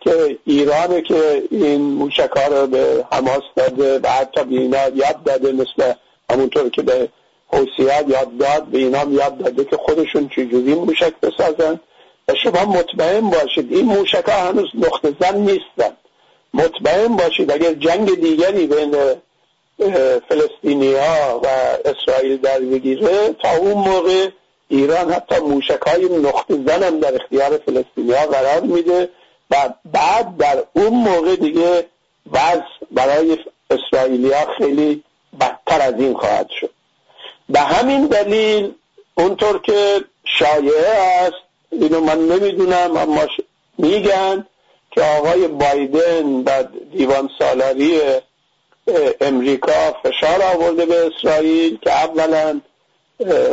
که 0.00 0.38
ایرانه 0.44 1.02
که 1.02 1.42
این 1.50 1.80
موشکا 1.80 2.46
رو 2.46 2.66
به 2.66 3.04
حماس 3.12 3.42
داده 3.56 3.98
و 3.98 4.06
حتی 4.06 4.44
به 4.44 4.54
اینا 4.54 4.88
یاد 4.88 5.22
داده 5.24 5.52
مثل 5.52 5.92
همونطور 6.30 6.68
که 6.68 6.82
به 6.82 7.08
حوثیت 7.46 8.04
یاد 8.08 8.36
داد 8.38 8.64
به 8.64 8.78
اینا 8.78 9.04
یاد 9.10 9.38
داده 9.38 9.64
که 9.64 9.76
خودشون 9.76 10.28
چجوری 10.28 10.74
موشک 10.74 11.12
بسازن. 11.22 11.80
شما 12.34 12.64
مطمئن 12.64 13.30
باشید. 13.30 13.72
این 13.72 13.86
موشک 13.86 14.24
ها 14.28 14.48
هنوز 14.48 14.68
نقطه 14.74 15.14
زن 15.20 15.36
نیستن. 15.36 15.96
مطمئن 16.54 17.16
باشید. 17.16 17.52
اگر 17.52 17.72
جنگ 17.72 18.20
دیگری 18.20 18.66
بین 18.66 18.96
فلسطینی 20.28 20.94
ها 20.94 21.40
و 21.44 21.46
اسرائیل 21.84 22.36
در 22.36 22.60
بگیره 22.60 23.32
تا 23.42 23.56
اون 23.56 23.72
موقع 23.72 24.28
ایران 24.68 25.12
حتی 25.12 25.40
موشک 25.40 25.80
های 25.86 26.04
نقطه 26.04 26.54
زن 26.66 26.82
هم 26.82 27.00
در 27.00 27.14
اختیار 27.14 27.58
فلسطینی 27.66 28.12
ها 28.12 28.26
قرار 28.26 28.60
میده 28.60 29.08
و 29.50 29.56
بعد 29.92 30.36
در 30.36 30.64
اون 30.72 30.94
موقع 30.94 31.36
دیگه 31.36 31.86
وضع 32.32 32.86
برای 32.90 33.38
اسرائیلی 33.70 34.32
ها 34.32 34.46
خیلی 34.58 35.04
بدتر 35.40 35.80
از 35.80 35.94
این 35.94 36.14
خواهد 36.14 36.48
شد. 36.60 36.70
به 37.48 37.60
همین 37.60 38.06
دلیل 38.06 38.74
اونطور 39.14 39.60
که 39.60 40.04
شایعه 40.24 40.88
است 40.88 41.51
اینو 41.72 42.00
من 42.00 42.18
نمی‌دونم 42.18 42.96
اما 42.96 43.26
میگن 43.78 44.46
که 44.90 45.02
آقای 45.02 45.48
بایدن 45.48 46.26
و 46.26 46.64
دیوان 46.92 47.30
سالاری 47.38 48.00
امریکا 49.20 49.92
فشار 50.02 50.42
آورده 50.42 50.86
به 50.86 51.06
اسرائیل 51.06 51.78
که 51.78 51.90
اولا 51.90 52.60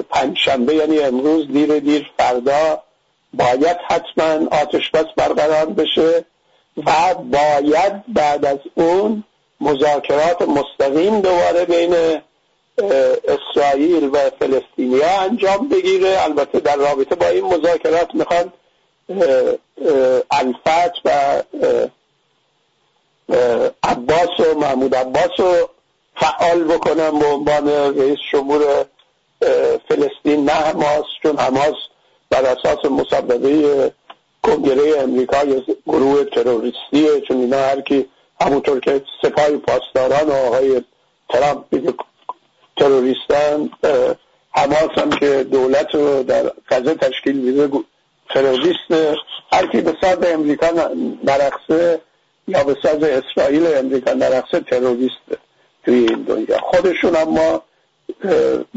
پنجشنبه 0.09 0.75
یعنی 0.75 0.99
امروز 0.99 1.47
دیر 1.47 1.79
دیر 1.79 2.11
فردا 2.17 2.83
باید 3.33 3.77
حتما 3.87 4.47
آتش 4.61 4.91
بس 4.91 5.05
برقرار 5.17 5.65
بشه 5.65 6.25
و 6.85 7.13
باید 7.13 8.13
بعد 8.13 8.45
از 8.45 8.59
اون 8.75 9.23
مذاکرات 9.61 10.41
مستقیم 10.41 11.21
دوباره 11.21 11.65
بین 11.65 12.21
اسرائیل 13.27 14.09
و 14.13 14.17
فلسطینیا 14.39 15.21
انجام 15.21 15.69
بگیره. 15.69 16.23
البته 16.23 16.59
در 16.59 16.75
رابطه 16.75 17.15
با 17.15 17.27
این 17.27 17.45
مذاکرات 17.45 18.09
می‌خوان 18.13 18.53
الفت 20.31 20.93
و 21.05 21.41
عباس 23.83 24.39
و 24.39 24.59
محمود 24.59 24.95
عباس 24.95 25.31
رو 25.37 25.69
فعال 26.15 26.63
بکنن 26.63 27.19
به 27.19 27.25
عنوان 27.25 27.69
رئیس 27.69 28.19
جمهور 28.31 28.85
فلسطین 29.89 30.45
نه 30.45 30.51
حماس 30.51 31.05
چون 31.23 31.37
حماس 31.37 31.75
بر 32.29 32.45
اساس 32.45 32.85
مسببه 32.85 33.91
کنگره 34.43 34.99
امریکا 34.99 35.43
یا 35.43 35.61
گروه 35.87 36.23
تروریستیه 36.23 37.21
چون 37.27 37.37
اینا 37.37 37.57
هر 37.57 37.81
کی 37.81 38.09
همونطور 38.41 38.79
که 38.79 39.01
سپاه 39.21 39.49
پاسداران 39.49 40.29
و 40.29 40.33
آقای 40.33 40.81
ترامپ 41.29 41.65
میگه 41.71 41.93
تروریستان 42.79 43.69
حماس 44.51 44.89
هم 44.97 45.09
که 45.09 45.43
دولت 45.43 45.95
رو 45.95 46.23
در 46.23 46.51
غزه 46.69 46.95
تشکیل 46.95 47.35
میده 47.35 47.79
تروریست 48.29 48.91
هر 49.53 49.67
کی 49.71 49.81
به 49.81 49.93
ساز 50.01 50.17
امریکا 50.23 50.67
نرقصه 51.23 52.01
یا 52.47 52.63
به 52.63 52.75
ساز 52.83 53.03
اسرائیل 53.03 53.67
امریکا 53.75 54.13
نرقصه 54.13 54.59
تروریسته 54.59 55.37
توی 55.85 55.95
این 55.95 56.21
دنیا. 56.21 56.59
خودشون 56.59 57.15
اما 57.15 57.61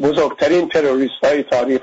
بزرگترین 0.03 0.69
تروریست 0.69 1.25
های 1.25 1.43
تاریخ 1.43 1.83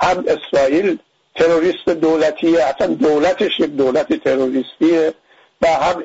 هم 0.00 0.24
اسرائیل 0.26 0.98
تروریست 1.36 1.88
دولتیه 1.88 2.62
اصلا 2.62 2.86
دولتش 2.86 3.60
یک 3.60 3.70
دولت 3.70 4.24
تروریستیه 4.24 5.14
و 5.62 5.66
هم 5.66 6.02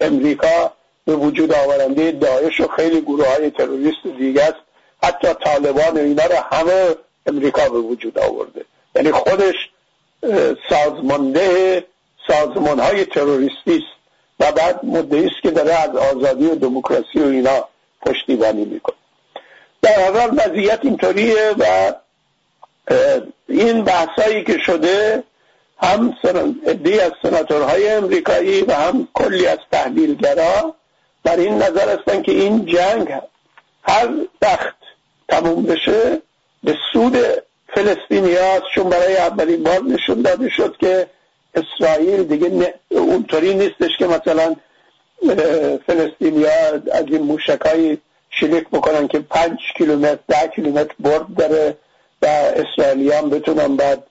امریکا 0.00 0.72
به 1.04 1.16
وجود 1.16 1.52
آورنده 1.52 2.12
داعش 2.12 2.60
و 2.60 2.68
خیلی 2.68 3.00
گروه 3.00 3.26
های 3.26 3.50
تروریست 3.50 4.06
دیگه 4.18 4.42
است. 4.42 4.69
حتی 5.02 5.28
طالبان 5.34 5.98
اینا 5.98 6.26
رو 6.26 6.36
همه 6.52 6.94
امریکا 7.26 7.68
به 7.68 7.78
وجود 7.78 8.18
آورده. 8.18 8.64
یعنی 8.94 9.12
خودش 9.12 9.70
سازمانده 10.68 11.84
سازمان 12.28 12.80
های 12.80 13.04
تروریستی 13.04 13.76
است 13.76 14.00
و 14.40 14.52
بعد 14.52 14.84
مدعی 14.84 15.26
است 15.26 15.42
که 15.42 15.50
داره 15.50 15.74
از 15.74 15.96
آزادی 15.96 16.46
و 16.46 16.54
دموکراسی 16.54 17.18
و 17.18 17.26
اینا 17.26 17.68
پشتیبانی 18.06 18.64
می‌کنه. 18.64 18.96
در 19.82 20.12
حال 20.12 20.30
وضعیت 20.32 20.78
اینطوریه 20.82 21.54
و 21.58 21.92
این 23.48 23.84
بحثایی 23.84 24.44
که 24.44 24.58
شده 24.58 25.22
هم 25.82 26.16
ادهی 26.66 27.00
از 27.00 27.12
سناتورهای 27.22 27.88
امریکایی 27.88 28.62
و 28.62 28.72
هم 28.72 29.08
کلی 29.14 29.46
از 29.46 29.58
تحلیلگرا 29.72 30.74
بر 31.24 31.36
این 31.36 31.54
نظر 31.54 31.98
هستن 31.98 32.22
که 32.22 32.32
این 32.32 32.66
جنگ 32.66 33.08
هر 33.82 34.08
وقت 34.42 34.74
تموم 35.30 35.62
بشه 35.62 36.22
به 36.64 36.76
سود 36.92 37.16
فلسطینی 37.74 38.36
چون 38.74 38.88
برای 38.88 39.16
اولین 39.16 39.62
بار 39.62 39.82
نشون 39.82 40.22
داده 40.22 40.48
شد 40.48 40.76
که 40.80 41.06
اسرائیل 41.54 42.22
دیگه 42.22 42.74
اونطوری 42.88 43.54
نیستش 43.54 43.96
که 43.98 44.06
مثلا 44.06 44.56
فلسطینی 45.86 46.46
از 46.92 47.04
این 47.06 47.22
موشکایی 47.22 47.98
شلیک 48.30 48.68
بکنن 48.68 49.08
که 49.08 49.18
پنج 49.18 49.58
کیلومتر 49.76 50.18
ده 50.28 50.48
کیلومتر 50.56 50.94
برد 51.00 51.26
داره 51.38 51.76
و 52.22 52.26
اسرائیلیان 52.26 53.30
بتونن 53.30 53.76
بعد 53.76 54.02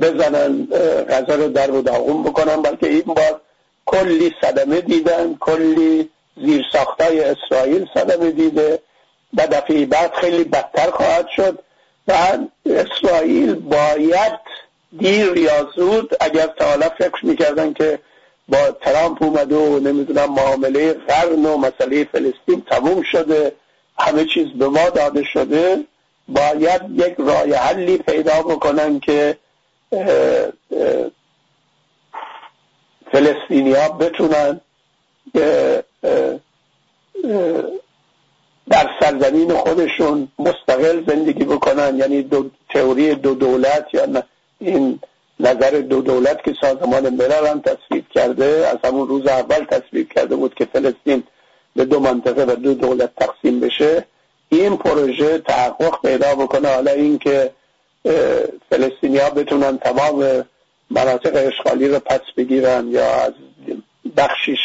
بزنن 0.00 0.66
غذا 1.10 1.34
رو 1.34 1.48
در 1.48 1.70
و 1.70 1.82
داغون 1.82 2.22
بکنن 2.22 2.62
بلکه 2.62 2.86
این 2.86 3.02
بار 3.02 3.40
کلی 3.86 4.34
صدمه 4.40 4.80
دیدن 4.80 5.36
کلی 5.40 6.10
زیر 6.44 6.62
ساختای 6.72 7.20
اسرائیل 7.24 7.86
صدمه 7.94 8.30
دیده. 8.30 8.78
و 9.36 9.46
دفعه 9.46 9.86
بعد 9.86 10.14
خیلی 10.14 10.44
بدتر 10.44 10.90
خواهد 10.90 11.28
شد 11.28 11.58
و 12.08 12.38
اسرائیل 12.66 13.54
باید 13.54 14.40
دیر 14.98 15.36
یا 15.36 15.70
زود 15.76 16.16
اگر 16.20 16.46
تا 16.46 16.64
حالا 16.64 16.88
فکر 16.88 17.26
می‌کردن 17.26 17.72
که 17.72 17.98
با 18.48 18.70
ترامپ 18.70 19.22
اومده 19.22 19.56
و 19.56 19.78
نمی‌دونم 19.78 20.32
معامله 20.32 20.92
قرن 20.92 21.46
و 21.46 21.56
مسئله 21.56 22.04
فلسطین 22.04 22.62
تموم 22.70 23.02
شده 23.02 23.52
همه 23.98 24.24
چیز 24.24 24.46
به 24.58 24.68
ما 24.68 24.90
داده 24.90 25.24
شده 25.24 25.84
باید 26.28 26.82
یک 26.94 27.14
راه 27.18 27.54
حلی 27.54 27.98
پیدا 27.98 28.42
بکنن 28.42 29.00
که 29.00 29.36
فلسطینی 33.12 33.72
ها 33.72 33.88
بتونن 33.88 34.60
سرزمین 39.06 39.52
خودشون 39.54 40.28
مستقل 40.38 41.04
زندگی 41.08 41.44
بکنن. 41.44 41.96
یعنی 41.96 42.22
دو 42.22 42.50
تئوری 42.74 43.14
دو 43.14 43.34
دولت 43.34 43.86
یا 43.92 44.22
این 44.58 45.00
نظر 45.40 45.70
دو 45.70 46.00
دولت 46.02 46.44
که 46.44 46.54
سازمان 46.60 47.08
ملل 47.08 47.46
هم 47.46 47.60
تصویب 47.60 48.04
کرده 48.14 48.44
از 48.44 48.78
همون 48.84 49.08
روز 49.08 49.26
اول 49.26 49.64
تصویب 49.64 50.12
کرده 50.12 50.36
بود 50.36 50.54
که 50.54 50.64
فلسطین 50.72 51.22
به 51.76 51.84
دو 51.84 52.00
منطقه 52.00 52.44
و 52.44 52.56
دو 52.56 52.74
دولت 52.74 53.10
تقسیم 53.16 53.60
بشه. 53.60 54.04
این 54.48 54.76
پروژه 54.76 55.38
تحقق 55.38 56.00
پیدا 56.02 56.34
بکنه. 56.34 56.68
حالا 56.68 56.90
اینکه 56.90 57.50
فلسطینی 58.70 59.18
ها 59.18 59.30
بتونن 59.30 59.78
تمام 59.78 60.44
مناطق 60.90 61.46
اشغالی 61.46 61.88
رو 61.88 61.98
پس 61.98 62.20
بگیرن 62.36 62.88
یا 62.88 63.14
از 63.14 63.32
بخشیش 64.16 64.58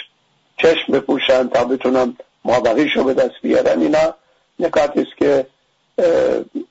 چشم 0.58 0.93
بپوشن 0.93 1.47
تا 1.47 1.63
بتونن 1.63 2.17
مابقیش 2.45 2.95
رو 2.95 3.04
به 3.04 3.13
دست 3.13 3.36
بیارن 3.41 3.82
اینا 3.82 4.15
نکاتی 4.62 5.02
است 5.02 5.17
که 5.17 5.45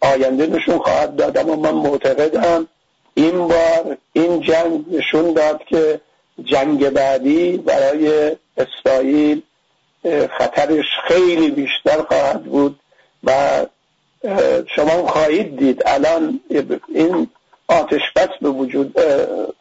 آینده 0.00 0.46
نشون 0.46 0.78
خواهد 0.78 1.16
داد 1.16 1.38
اما 1.38 1.56
من 1.56 1.74
معتقدم 1.74 2.68
این 3.14 3.48
بار 3.48 3.96
این 4.12 4.40
جنگ 4.40 4.84
نشون 4.90 5.32
داد 5.32 5.64
که 5.64 6.00
جنگ 6.44 6.88
بعدی 6.90 7.56
برای 7.56 8.36
اسرائیل 8.56 9.42
خطرش 10.38 10.86
خیلی 11.08 11.50
بیشتر 11.50 12.02
خواهد 12.02 12.44
بود 12.44 12.80
و 13.24 13.66
شما 14.76 15.06
خواهید 15.06 15.58
دید 15.58 15.82
الان 15.86 16.40
این 16.94 17.28
آتش 17.68 18.00
بس 18.16 18.28
به 18.40 18.48
وجود 18.48 19.00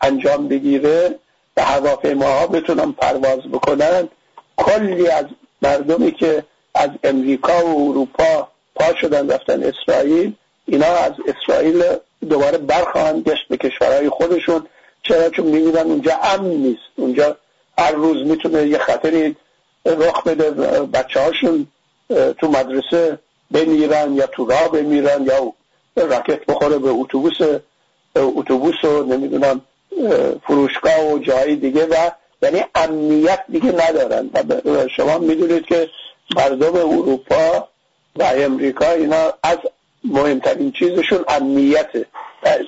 انجام 0.01 0.47
بگیره 0.47 1.15
و 1.57 1.63
هواپیماها 1.63 2.47
بتونن 2.47 2.91
پرواز 2.91 3.39
بکنن. 3.51 4.09
کلی 4.57 5.07
از 5.07 5.25
مردمی 5.61 6.11
که 6.11 6.43
از 6.75 6.89
امریکا 7.03 7.65
و 7.65 7.89
اروپا 7.89 8.47
پا 8.75 8.95
شدن 9.01 9.29
رفتن 9.29 9.63
اسرائیل. 9.63 10.33
اینا 10.65 10.85
از 10.85 11.11
اسرائیل 11.27 11.83
دوباره 12.29 12.57
برخواهند 12.57 13.29
گشت 13.29 13.47
به 13.49 13.57
کشورهای 13.57 14.09
خودشون. 14.09 14.67
چرا؟ 15.03 15.29
چون 15.29 15.45
می‌بینن 15.45 15.77
اونجا 15.77 16.15
امن 16.23 16.49
نیست. 16.49 16.81
اونجا 16.95 17.37
هر 17.77 17.91
روز 17.91 18.27
می‌تونه 18.27 18.67
یه 18.67 18.77
خطری 18.77 19.35
رخ 19.85 20.23
بده. 20.23 20.51
بچه 20.81 21.19
هاشون 21.19 21.67
تو 22.37 22.47
مدرسه 22.47 23.19
بمیرن 23.51 24.13
یا 24.13 24.27
تو 24.27 24.45
راه 24.45 24.71
بمیرن 24.71 25.25
یا 25.25 25.53
راکت 25.95 26.45
بخوره 26.45 26.77
به 26.77 26.89
اتوبوس 26.89 27.37
اتوبوس 28.15 28.83
و 28.83 29.03
نمی‌دونم 29.03 29.61
فروشگاه 30.47 31.13
و 31.13 31.19
جایی 31.19 31.55
دیگه 31.55 31.85
و 31.85 32.11
یعنی 32.41 32.65
امنیت 32.75 33.43
دیگه 33.49 33.71
ندارن. 33.71 34.29
و 34.65 34.87
شما 34.87 35.17
می‌دونید 35.17 35.65
که 35.65 35.89
مردم 36.35 36.75
اروپا 36.75 37.67
و 38.15 38.23
امریکا 38.23 38.91
اینا 38.91 39.33
از 39.43 39.57
مهمترین 40.03 40.71
چیزشون 40.71 41.25
امنیته. 41.27 42.05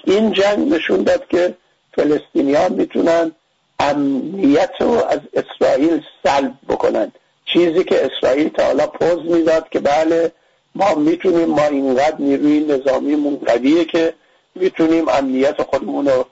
این 0.04 0.32
جنگ 0.32 0.74
نشون 0.74 1.04
داد 1.04 1.28
که 1.28 1.54
فلسطینی 1.95 2.54
ها 2.54 2.69
می‌تونن 2.69 3.32
امنیت 3.80 4.71
رو 4.80 4.91
از 4.91 5.19
اسرائیل 5.34 6.02
سلب 6.24 6.54
بکنن. 6.69 7.12
چیزی 7.45 7.84
که 7.84 8.06
اسرائیل 8.06 8.50
تا 8.50 8.65
حالا 8.65 8.88
پوز 8.88 9.32
می‌داد 9.36 9.69
که 9.69 9.80
بله 9.80 10.32
ما 10.76 10.95
می‌تونیم 10.95 11.50
ما 11.50 11.65
اینقدر 11.65 12.15
نیروی 12.19 12.60
نظامی 12.60 13.15
منقویه 13.15 13.86
که 13.86 14.13
می‌تونیم 14.56 15.10
امنیت 15.10 15.62
خودمون 15.62 16.08
رو 16.08 16.26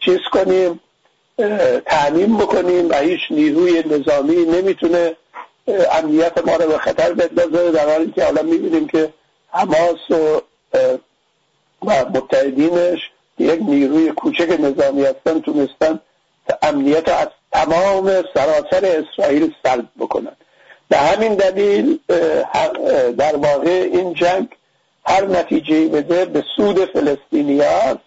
چیز 0.00 0.18
کنیم 0.32 0.80
تعمین 1.86 2.36
بکنیم 2.36 2.90
و 2.90 2.94
هیچ 2.94 3.20
نیروی 3.30 3.82
نظامی 3.86 4.36
نمی‌تونه 4.36 5.16
امنیت 5.68 6.46
ما 6.46 6.56
رو 6.56 6.68
به 6.68 6.78
خطر 6.78 7.12
بندازه 7.12 7.70
در 7.70 7.88
حالی 7.90 8.12
که 8.12 8.24
حالا 8.24 8.42
می‌بینیم 8.42 8.86
که 8.86 9.12
حماس 9.48 10.10
و 10.10 10.40
و 11.86 12.04
متحدینش 12.14 12.98
یک 13.38 13.60
نیروی 13.62 14.10
کوچک 14.10 14.60
نظامی 14.60 15.04
هستن 15.04 15.40
تونستن 15.40 16.00
امنیت 16.62 17.08
از 17.08 17.28
تمام 17.52 18.22
سراسر 18.34 19.04
اسرائیل 19.04 19.54
سلب 19.62 19.88
بکنن. 19.98 20.36
به 20.88 20.96
همین 20.96 21.34
دلیل 21.34 21.98
در 23.18 23.36
واقع 23.36 23.88
این 23.92 24.14
جنگ 24.14 24.48
هر 25.06 25.26
نتیجه 25.26 25.88
بده 25.88 26.24
به 26.24 26.44
سود 26.56 26.84
فلسطینی 26.84 27.60
هست 27.60 27.98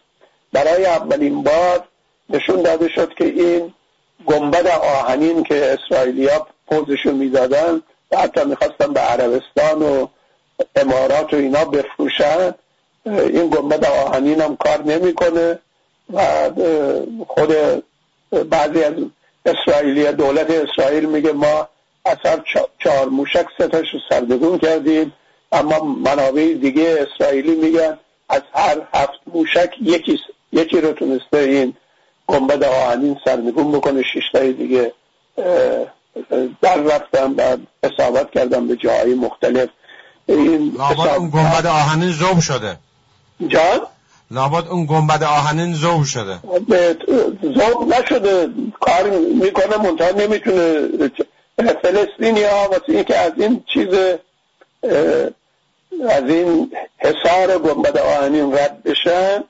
برای 0.54 0.86
اولین 0.86 1.44
بار 1.44 1.88
نشون 2.30 2.62
داده 2.62 2.90
شد 2.90 3.14
که 3.14 3.26
این 3.26 3.74
گنبد 4.26 4.68
آهنین 4.68 5.44
که 5.44 5.66
اسرائیلیا 5.66 6.48
پوزشون 6.70 7.16
می‌دادن. 7.16 7.82
و 8.12 8.18
حتی 8.18 8.46
می‌خواستن 8.46 8.94
به 8.94 9.00
عربستان 9.00 9.82
و 9.82 10.08
امارات 10.76 11.34
و 11.34 11.38
اینا 11.38 11.66
بفروشن 11.66 12.54
این 13.06 13.50
گنبد 13.50 13.86
آهنین 13.86 14.42
هم 14.42 14.58
کار 14.58 14.84
نمی‌کنه. 14.84 15.60
و 16.14 16.52
خود 17.28 17.56
بعضی 18.50 18.84
از 18.84 18.94
اسرائیلی 19.46 20.12
دولت 20.12 20.52
اسرائیل 20.52 21.06
میگه 21.06 21.32
ما 21.32 21.70
اثر 22.06 22.44
چهار 22.80 23.10
موشک 23.10 23.46
ستاش 23.56 23.94
رو 23.94 24.00
سردگون 24.10 24.58
کردیم. 24.58 25.14
اما 25.52 25.80
منابع 25.80 26.54
دیگه 26.54 27.08
اسرائیلی 27.08 27.56
میگن 27.56 27.98
از 28.30 28.42
هر 28.54 28.78
هفت 28.94 29.20
موشک 29.34 29.70
یکی 29.82 30.20
یکی 30.52 30.82
رو 30.82 30.94
تونسته 30.94 31.38
این 31.38 31.74
گنبد 32.28 32.64
آهنین 32.64 33.18
سرنگون 33.26 33.72
بکنه. 33.72 34.04
شیشتای 34.14 34.54
دیگه 34.54 34.94
در 36.62 36.78
رفتم 36.78 37.36
و 37.38 37.58
اصابت 37.84 38.32
کردم 38.32 38.68
به 38.68 38.76
جاهای 38.76 39.14
مختلف. 39.14 39.70
این 40.26 40.76
لابد 40.78 41.08
اون 41.18 41.30
گنبد 41.30 41.66
آهنین 41.66 42.12
زوب 42.12 42.40
شده. 42.40 42.78
جان؟ 43.48 43.80
لابد 44.32 44.68
اون 44.68 44.86
گنبد 44.86 45.24
آهنین 45.24 45.74
زوب 45.74 46.04
شده. 46.04 46.40
زوب 47.42 47.94
نشده. 47.94 48.50
کار 48.82 49.10
می‌کنه 49.44 49.78
منتها 49.78 50.12
نمی‌تونه 50.12 50.90
فلسطینی 51.82 52.44
ها 52.44 52.70
واسه 52.70 52.84
اینکه 52.88 53.18
از 53.18 53.32
این 53.38 53.64
چیز 53.74 53.88
از 56.10 56.24
این 56.28 56.72
حسار 56.98 57.60
گنبد 57.60 57.98
آهنین 57.98 58.54
رد 58.54 58.84
بشن 58.84 59.44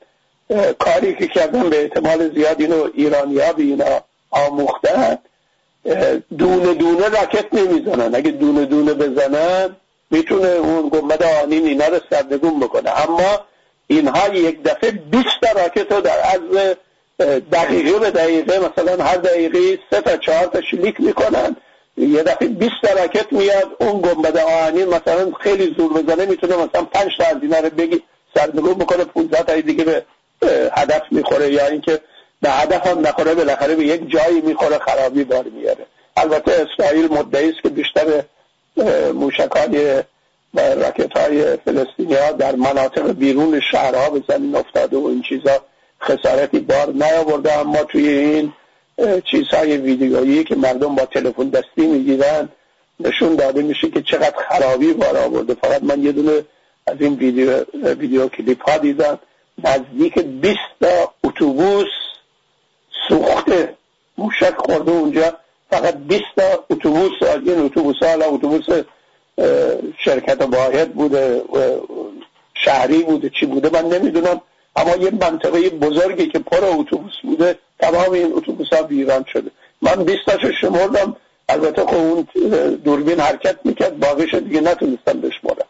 کاری 0.80 1.16
که 1.16 1.28
کردن 1.28 1.70
به 1.70 1.82
احتمال 1.82 2.34
زیاد 2.36 2.62
اینو 2.62 2.88
ایرانی 2.94 3.40
ها 3.40 3.54
به 3.54 3.64
اینا 3.64 4.02
آموختن 4.32 5.18
دونه 6.38 6.74
دونه 6.74 7.10
راکت 7.10 7.54
نمی‌زنن. 7.54 8.16
اگه 8.16 8.32
دونه 8.32 8.66
دونه 8.66 8.94
بزنن 8.94 9.76
می‌تونه 10.12 10.48
اون 10.48 10.90
گنبد 10.90 11.24
آهنین 11.24 11.66
اینا 11.66 11.88
رو 11.88 12.00
سردگون 12.10 12.60
بکنه. 12.60 13.10
اما 13.10 13.46
اینها 13.88 14.28
یک 14.28 14.64
دفعه 14.64 14.92
20 14.92 15.26
تا 15.42 15.62
راکت 15.62 15.92
رو 15.92 16.02
در 16.02 16.20
از 16.34 16.42
دقیقه 17.52 18.00
به 18.00 18.12
دقیقه 18.12 18.60
مثلا 18.60 19.04
هر 19.04 19.18
دقیقه 19.18 19.80
سه 19.92 20.02
تا 20.02 20.18
چهار 20.18 20.46
تا 20.46 20.62
شلیک 20.62 21.02
می‌کنن. 21.02 21.56
یه 21.98 22.24
دفعه 22.24 22.48
20 22.48 22.72
تا 22.84 23.02
راکت 23.02 23.34
میاد 23.34 23.76
اون 23.80 24.02
گنبد 24.02 24.38
آهنین 24.38 24.86
مثلا 24.86 25.32
خیلی 25.40 25.76
زور 25.78 25.94
بزنه 25.94 26.26
می‌تونه 26.26 26.56
مثلا 26.56 26.84
5 26.84 27.12
تا 27.18 27.26
از 27.26 27.38
اینا 27.42 27.60
رو 27.60 27.70
بگی 27.70 28.04
سردگون 28.36 28.74
بکنه 28.74 29.04
15 29.04 29.44
تا 29.44 29.62
دیگه 29.62 29.84
به 29.84 30.04
هدف 30.74 31.02
می‌خوره. 31.12 31.52
یا 31.54 31.68
اینکه 31.68 32.00
به 32.42 32.50
هدف 32.50 32.88
هم 32.88 33.08
نخوره 33.08 33.36
بالاخره 33.36 33.76
به 33.76 33.86
یک 33.86 34.12
جایی 34.12 34.42
می‌خوره 34.42 34.78
خرابی 34.78 35.24
بار 35.24 35.44
میاره 35.44 35.86
البته 36.18 36.52
اسرائیل 36.52 37.14
مدعی 37.14 37.50
است 37.50 37.62
که 37.64 37.70
بیشتر 37.70 38.24
موشکای 39.14 40.04
و 40.54 40.60
راکت 40.60 41.18
های 41.18 41.58
فلسطینی 41.58 42.14
ها 42.16 42.32
در 42.32 42.56
مناطق 42.56 43.12
بیرون 43.12 43.60
شهرها 43.72 44.10
به 44.10 44.24
زمین 44.30 44.56
افتاده 44.56 44.98
و 44.98 45.06
این 45.06 45.22
چیزا 45.22 45.62
خسارتی 46.02 46.60
بار 46.60 46.94
نیاورده. 46.94 47.60
اما 47.60 47.84
توی 47.84 48.08
این 48.10 48.54
چیزهای 49.32 49.78
ویدیویی 49.78 50.44
که 50.44 50.56
مردم 50.56 50.96
با 50.96 51.06
تلفن 51.06 51.50
دستی 51.50 51.88
می‌گیرن 51.88 52.50
نشون 53.00 53.36
داده 53.36 53.62
میشه 53.62 53.90
که 53.90 54.02
چقدر 54.02 54.36
خرابی 54.50 54.94
بار 54.94 55.18
آورده. 55.18 55.54
فقط 55.54 55.84
من 55.84 56.04
یه 56.04 56.12
دونه 56.12 56.46
از 56.88 56.96
این 57.00 57.14
ویدیو, 57.14 57.64
ویدیو 57.74 58.28
کلیپ 58.28 58.70
ها 58.70 58.78
دیدم. 58.78 59.20
نزدیک 59.64 60.20
20 60.20 60.58
تا 60.82 61.14
اتوبوس 61.24 61.88
سوخته 63.10 63.76
موشک 64.18 64.56
خورده 64.58 64.92
اونجا 64.92 65.34
فقط 65.72 65.96
20 65.96 66.24
تا 66.38 66.66
اتوبوس 66.70 67.12
این 67.22 67.60
اتوبوس 67.60 67.96
ها 68.04 68.26
اتوبوس 68.26 68.66
شرکت 69.98 70.42
واحد 70.42 70.94
بوده 70.94 71.42
شهری 72.54 73.04
بوده 73.04 73.32
چی 73.40 73.46
بوده 73.46 73.82
من 73.82 73.90
نمی‌دونم. 73.90 74.42
اما 74.76 74.96
یه 74.96 75.12
منطقه 75.12 75.70
بزرگی 75.70 76.28
که 76.28 76.40
پر 76.40 76.66
اتوبوس 76.66 77.14
بوده 77.24 77.60
تمام 77.80 78.12
این 78.12 78.34
اتوبوس 78.36 78.74
ها 78.74 78.84
ویران 78.84 79.26
شده. 79.34 79.52
من 79.82 80.04
20 80.04 80.20
تاشو 80.26 80.52
شمردم. 80.52 81.16
البته 81.50 81.86
خب 81.86 81.96
اون 81.96 82.28
دوربین 82.84 83.20
حرکت 83.20 83.56
می‌کرد 83.64 84.00
باقیش 84.00 84.34
دیگه 84.34 84.62
نتونستم 84.62 85.22
بشمارم 85.22 85.66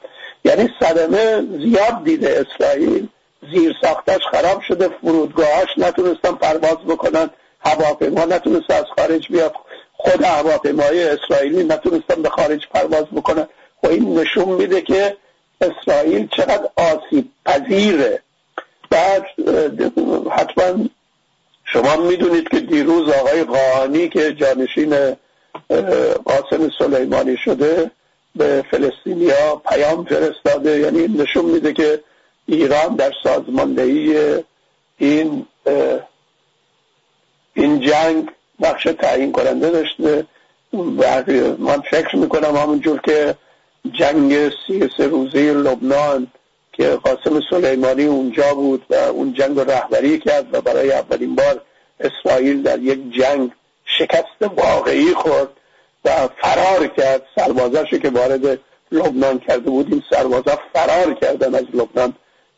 یعنی 0.46 0.70
صدمه 0.80 1.42
زیاد 1.58 2.04
دیده 2.04 2.46
اسرائیل. 2.46 3.08
زیر 3.54 3.76
ساختش 3.82 4.22
خراب 4.32 4.62
شده 4.62 4.90
فرودگاهاش 5.02 5.70
نتونستن 5.78 6.32
پرواز 6.32 6.78
بکنن 6.88 7.30
هواپیما 7.60 8.26
نتونست 8.26 8.72
از 8.72 8.86
خارج 8.98 9.28
بیاد. 9.28 9.54
خود 9.94 10.24
هواپیمای 10.24 11.04
اسرائیلی 11.10 11.64
نتونستن 11.64 12.22
به 12.22 12.30
خارج 12.30 12.68
پرواز 12.74 13.06
بکنن. 13.16 13.48
و 13.84 13.88
این 13.88 14.20
نشون 14.20 14.50
میده 14.50 14.82
که 14.82 15.18
اسرائیل 15.62 16.28
چقدر 16.38 16.70
آسیب 16.76 17.30
پذیره 17.46 18.22
بعد 18.90 19.26
حتما 20.32 20.86
شما 21.66 21.96
می‌دونید 21.96 22.50
که 22.50 22.60
دیروز 22.60 23.10
آقای 23.10 23.44
قاهانی 23.44 24.10
که 24.10 24.34
جانشین 24.34 25.16
قاسم 26.26 26.70
سلیمانی 26.80 27.38
شده 27.38 27.92
به 28.36 28.64
فلسطینیا 28.72 29.62
پیام 29.70 30.06
فرستاده. 30.06 30.80
یعنی 30.80 31.08
نشون 31.08 31.46
میده 31.46 31.74
که 31.74 32.00
ایران 32.48 32.96
در 32.96 33.12
سازماندهی 33.24 34.18
این 34.98 35.46
این 37.54 37.80
جنگ 37.80 38.30
نقش 38.60 38.84
تعیین 38.84 39.32
کننده 39.32 39.70
داشته 39.70 40.26
من 41.58 41.82
فکر 41.92 42.16
می‌کنم 42.16 42.56
همونجور 42.56 43.02
که 43.02 43.36
جنگ 43.94 44.50
سی 44.68 44.90
سه 44.98 45.08
روزه 45.08 45.54
لبنان 45.54 46.28
که 46.74 46.90
قاسم 46.90 47.42
سلیمانی 47.50 48.06
اونجا 48.06 48.54
بود 48.54 48.86
و 48.90 48.96
اون 48.96 49.34
جنگ 49.34 49.60
رهبری 49.60 50.20
کرد 50.20 50.46
و 50.54 50.62
برای 50.62 50.92
اولین 50.92 51.36
بار 51.36 51.62
اسرائیل 52.00 52.64
در 52.64 52.80
یک 52.80 53.14
جنگ 53.14 53.52
شکست 53.86 54.42
واقعی 54.42 55.14
خورد 55.14 55.50
و 56.06 56.10
فرار 56.42 56.88
کرد. 56.88 57.22
سربازاشو 57.36 57.98
که 57.98 58.10
وارد 58.10 58.60
لبنان 58.92 59.40
کرده 59.40 59.70
بود 59.70 59.88
این 59.92 60.04
سربازا 60.10 60.60
فرار 60.74 61.14
کردن 61.14 61.56
از 61.56 61.66
لبنان. 61.74 62.14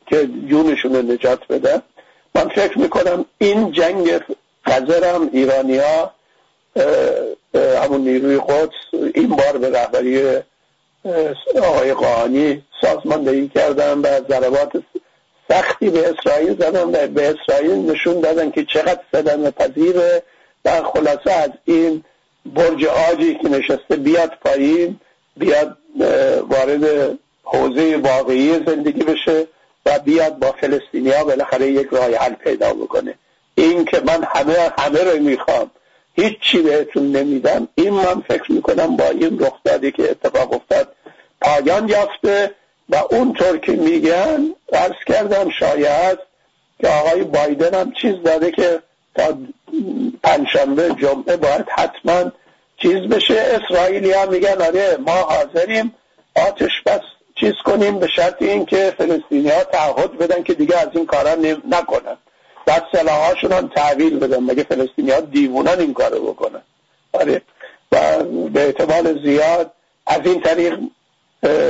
که 0.10 0.30
جونشون 0.50 0.96
رو 0.96 1.02
نجات 1.02 1.40
بدن 1.50 1.82
من 2.36 2.48
فکر 2.48 2.80
می‌کنم 2.80 3.26
این 3.38 3.72
جنگ 3.72 4.20
قذر 4.66 5.14
هم 5.14 5.30
ایرانیا 5.34 6.12
همون 7.56 8.02
نیروی 8.02 8.38
قدس 8.38 9.00
این 9.14 9.28
بار 9.28 9.58
به 9.58 9.70
رهبری 9.70 10.38
آقای 11.64 11.94
قاهانی 11.94 12.64
سازماندهی 12.82 13.48
کردن 13.48 14.00
و 14.00 14.08
ضربات 14.30 14.72
سختی 15.50 15.90
به 15.90 16.10
اسرائیل 16.10 16.58
زدن 16.60 16.84
و 16.84 17.08
به 17.08 17.36
اسرائیل 17.36 17.92
نشون 17.92 18.20
دادن 18.20 18.52
که 18.52 18.66
چقدر 18.66 19.02
صدمه 19.12 19.52
پذیره. 19.52 20.24
و 20.66 20.84
خلاصه 20.84 21.32
از 21.32 21.50
این 21.66 22.04
برج 22.46 22.86
آجی 22.86 23.36
که 23.36 23.50
نشسته 23.50 23.96
بیاد 23.96 24.32
پایین 24.46 25.00
بیاد 25.38 25.78
وارد 26.50 27.18
حوزه 27.44 27.98
واقعی 27.98 28.54
زندگی 28.68 29.04
بشه. 29.04 29.48
و 29.86 30.00
بیاد 30.00 30.40
با 30.40 30.52
فلسطینیا 30.52 31.24
بالاخره 31.24 31.68
یک 31.72 31.88
راه 31.92 32.16
حل 32.16 32.34
پیدا 32.34 32.74
بکنه. 32.74 33.16
این 33.56 33.86
که 33.86 34.02
من 34.06 34.24
همه 34.24 34.72
همه 34.78 35.04
رو 35.04 35.20
می‌خوام. 35.20 35.72
هیچی 36.14 36.62
بهتون 36.62 37.12
نمیدم. 37.12 37.68
این 37.76 37.90
من 37.90 38.22
فکر 38.22 38.52
می‌کنم 38.52 38.98
با 38.98 39.06
این 39.06 39.40
رخ 39.40 39.54
دادی 39.64 39.92
که 39.92 40.12
اتفاق 40.12 40.54
افتاد 40.54 40.96
پایان 41.42 41.90
یافته 41.90 42.52
و 42.90 42.96
اونطور 43.12 43.58
که 43.58 43.72
میگن 43.72 44.56
ارز 44.74 44.96
کردم 45.08 45.50
شاید 45.50 46.20
که 46.82 46.88
آقای 46.88 47.24
بایدن 47.24 47.80
هم 47.80 47.92
چیز 47.92 48.16
داده 48.26 48.52
که 48.52 48.80
تا 49.16 49.38
پنجشنبه 50.24 50.96
جمعه 51.02 51.38
باید 51.38 51.66
حتما 51.70 52.32
چیز 52.78 52.94
بشه. 52.94 53.34
اسرائیلی 53.34 54.12
هم 54.12 54.30
میگن 54.30 54.62
آره 54.62 54.98
ما 55.06 55.12
حاضریم 55.12 55.96
آتش 56.36 56.82
بس 56.86 57.02
چیز 57.40 57.54
کنیم 57.66 58.00
به 58.00 58.08
شرط 58.08 58.42
اینکه 58.42 58.94
فلسطینی 58.98 59.50
ها 59.50 59.64
تعهد 59.64 60.18
بدن 60.18 60.44
که 60.44 60.54
دیگه 60.54 60.78
از 60.78 60.88
این 60.94 61.06
کارا 61.06 61.36
نکنن. 61.70 62.18
بعد 62.66 62.84
سلاحاشون 62.92 63.52
هم 63.52 63.68
تحویل 63.68 64.20
بدن. 64.20 64.44
مگه 64.44 64.64
فلسطینی 64.64 65.12
ها 65.12 65.20
دیوونن 65.20 65.80
این 65.80 65.94
کارو 65.94 66.34
بکنن؟ 66.34 66.62
آره. 67.14 67.42
و 67.92 68.24
به 68.54 68.66
احتمال 68.66 69.24
زیاد 69.24 69.72
از 70.08 70.20
این 70.26 70.42
طریق 70.42 70.80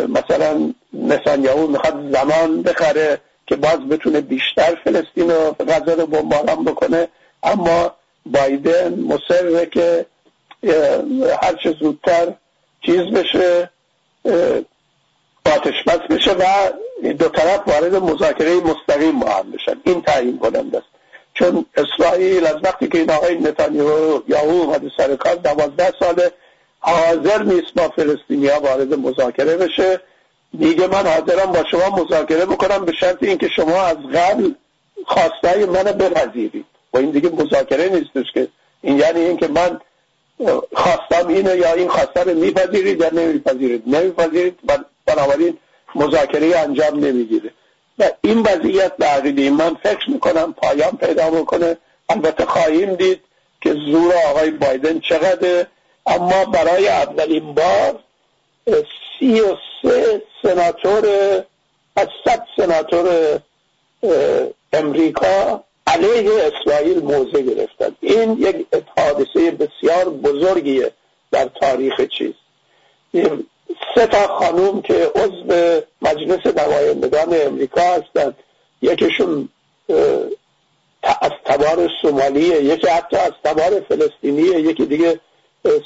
مثلا 0.08 0.74
نسانیاهو 0.94 1.68
می‌خواد 1.68 2.12
زمان 2.14 2.62
بخره 2.62 3.22
که 3.48 3.56
باز 3.56 3.80
بتونه 3.90 4.22
بیشتر 4.22 4.78
فلسطین 4.84 5.32
و 5.32 5.52
غزه 5.52 5.96
رو 5.96 6.06
بمباران 6.06 6.64
بکنه. 6.64 7.08
اما 7.44 7.96
بایدن 8.26 9.00
مصره 9.00 9.66
که 9.66 10.06
هرچه 11.42 11.76
زودتر 11.80 12.34
چیز 12.86 13.02
بشه 13.02 13.70
آتش 15.50 15.84
بس 15.84 16.00
بشه 16.10 16.32
و 16.32 16.44
دو 17.14 17.30
طرف 17.30 17.68
وارد 17.68 17.96
مذاکره 17.96 18.56
مستقیم 18.56 19.20
با 19.20 19.30
هم 19.30 19.52
بشن. 19.52 19.82
این 19.84 20.02
تعیین 20.02 20.40
کننده 20.40 20.78
است. 20.78 20.88
چون 21.34 21.66
اسرائیل 21.78 22.46
از 22.46 22.56
وقتی 22.64 22.88
که 22.88 22.98
این 22.98 23.12
آقای 23.12 23.36
نتانیاهو 23.36 24.22
اومده 24.52 24.92
سر 24.98 25.16
کار 25.16 25.36
دوازده 25.36 25.94
ساله 26.00 26.32
حاضر 26.80 27.44
نیست 27.44 27.74
با 27.76 27.90
فلسطینیا 27.90 28.60
وارد 28.60 28.94
مذاکره 28.94 29.58
بشه. 29.58 30.02
میگه 30.54 30.88
من 30.88 31.08
حاضرم 31.08 31.52
با 31.52 31.64
شما 31.72 32.04
مذاکره 32.04 32.46
بکنم 32.46 32.86
به 32.86 32.92
شرط 32.92 33.18
اینکه 33.22 33.50
شما 33.56 33.82
از 33.82 33.98
قبل 33.98 34.52
خواستای 35.06 35.66
منو 35.66 35.94
بپذیرید. 35.94 36.66
و 36.94 36.98
این 36.98 37.12
دیگه 37.12 37.30
مذاکره 37.30 37.90
نیستش 37.90 38.32
که. 38.34 38.48
این 38.82 39.00
یعنی 39.00 39.20
اینکه 39.20 39.48
من 39.48 39.80
خواستم 40.74 41.28
اینو 41.28 41.56
یا 41.56 41.74
این 41.74 41.88
خواسته 41.88 42.24
رو 42.24 42.34
میپذیرید 42.34 43.02
یا 43.02 43.10
نمیپذیرید. 43.10 43.84
نمیپذیرید 43.88 44.60
بنابراین 45.16 45.58
مذاکره 45.96 46.58
انجام 46.58 47.06
نمی‌گیره. 47.06 47.52
و 48.00 48.10
این 48.22 48.40
وضعیت 48.40 48.98
به 48.98 49.50
من 49.50 49.76
فکر 49.84 50.10
می‌کنم 50.10 50.54
پایان 50.54 50.98
پیدا 50.98 51.30
بکنه. 51.30 51.78
البته 52.10 52.46
خواهیم 52.46 52.96
دید 52.96 53.22
که 53.62 53.74
زور 53.74 54.14
آقای 54.30 54.52
بایدن 54.52 55.00
چقدر 55.00 55.66
اما 56.06 56.46
برای 56.46 56.88
اولین 56.88 57.54
بار 57.54 58.00
سی 59.20 59.42
و 59.42 59.56
سه 59.82 60.22
سناتور 60.44 61.06
از 61.96 62.08
صد 62.26 62.46
سناتور 62.58 63.40
امریکا 64.74 65.64
علیه 65.88 66.32
اسرائیل 66.44 67.00
موضع 67.00 67.42
گرفتن. 67.42 67.96
این 68.02 68.38
یک 68.40 68.68
حادثه 68.98 69.52
بسیار 69.52 70.10
بزرگیه 70.10 70.92
در 71.32 71.50
تاریخ 71.62 72.02
چیز. 72.02 72.34
سه 73.96 74.08
تا 74.08 74.28
خانوم 74.28 74.82
که 74.82 75.12
عضو 75.16 75.82
مجلس 76.02 76.46
نمایندگان 76.46 77.42
امریکا 77.46 77.82
هستند. 77.82 78.36
یکیشون 78.82 79.50
از 81.04 81.32
تبار 81.46 81.90
سومالیه 82.02 82.64
یکی 82.64 82.88
حتی 82.88 83.18
از 83.18 83.32
تبار 83.44 83.80
فلسطینیه 83.90 84.60
یکی 84.60 84.86
دیگه 84.86 85.20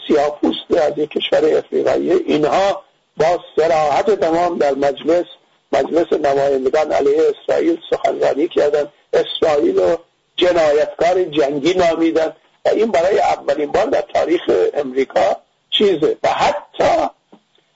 سیاپوست 0.07 0.71
از 0.71 0.97
یک 0.97 1.09
کشور 1.09 1.57
افریقایی 1.57 2.11
اینها 2.11 2.83
با 3.17 3.39
سراحت 3.55 4.11
تمام 4.11 4.57
در 4.57 4.73
مجلس 4.73 5.25
مجلس 5.71 6.13
نمایندگان 6.13 6.91
علیه 6.91 7.21
اسرائیل 7.29 7.77
سخنرانی 7.89 8.47
کردن 8.47 8.87
اسرائیل 9.13 9.79
رو 9.79 9.97
جنایتکار 10.35 11.23
جنگی 11.23 11.73
نامیدن 11.73 12.33
و 12.65 12.69
این 12.69 12.91
برای 12.91 13.19
اولین 13.19 13.71
بار 13.71 13.85
در 13.85 14.01
تاریخ 14.01 14.41
امریکا 14.73 15.37
چیزه. 15.69 16.17
و 16.23 16.27
حتی 16.27 17.09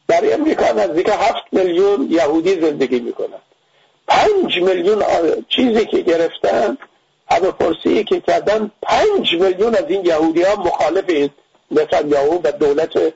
در 0.08 0.34
امریکا 0.34 0.72
نزدیک 0.72 1.10
هفت 1.10 1.43
میلیون 1.51 2.08
یهودی 2.12 2.62
زندگی 2.62 2.99
می‌کنن. 2.99 3.41
پنج 4.08 4.62
میلیون 4.62 5.03
چیزی 5.49 5.86
که 5.86 6.01
گرفتن 6.01 6.78
همه 7.32 7.51
پرسی 7.51 8.03
که 8.03 8.20
کردن 8.20 8.72
پنج 8.82 9.34
میلیون 9.34 9.76
از 9.76 9.86
این 9.88 10.05
یهودی 10.05 10.41
ها 10.41 10.55
مخالف 10.55 11.03
این 11.08 11.30
نتانیاهو 11.72 12.39
و 12.43 12.51
دولت 12.51 13.14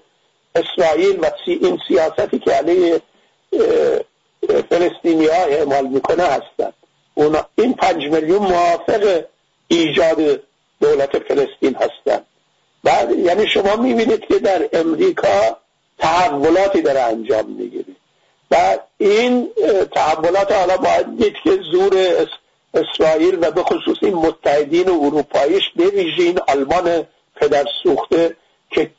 اسرائیل 0.55 1.19
و 1.19 1.29
این 1.45 1.79
سیاستی 1.87 2.39
که 2.39 2.51
علیه 2.51 3.01
فلسطینی 4.69 5.27
ها 5.27 5.43
اعمال 5.43 5.87
می‌کنه 5.87 6.23
هستند 6.23 6.73
این 7.55 7.73
پنج 7.73 8.03
میلیون 8.03 8.39
موافق 8.39 9.23
ایجاد 9.67 10.39
دولت 10.81 11.19
فلسطین 11.19 11.75
هستند 11.75 12.25
بعد 12.83 13.11
یعنی 13.11 13.47
شما 13.47 13.75
می‌بینید 13.75 14.25
که 14.25 14.39
در 14.39 14.69
امریکا 14.73 15.57
تحولاتی 16.01 16.81
داره 16.81 16.99
انجام 16.99 17.45
می‌گیره. 17.45 17.85
و 18.51 18.77
این 18.97 19.49
تحولات 19.95 20.51
حالا 20.51 20.77
باید 20.77 21.17
دید 21.17 21.33
که 21.43 21.59
زور 21.71 21.97
اسرائیل 22.73 23.37
و 23.41 23.51
به 23.51 23.63
خصوص 23.63 23.97
این 24.01 24.13
متحدین 24.13 24.89
اروپاییش 24.89 25.63
بویژه 25.75 26.23
این 26.23 26.39
آلمان 26.47 27.07
پدر 27.35 27.65
سوخته 27.83 28.35
که 28.71 28.91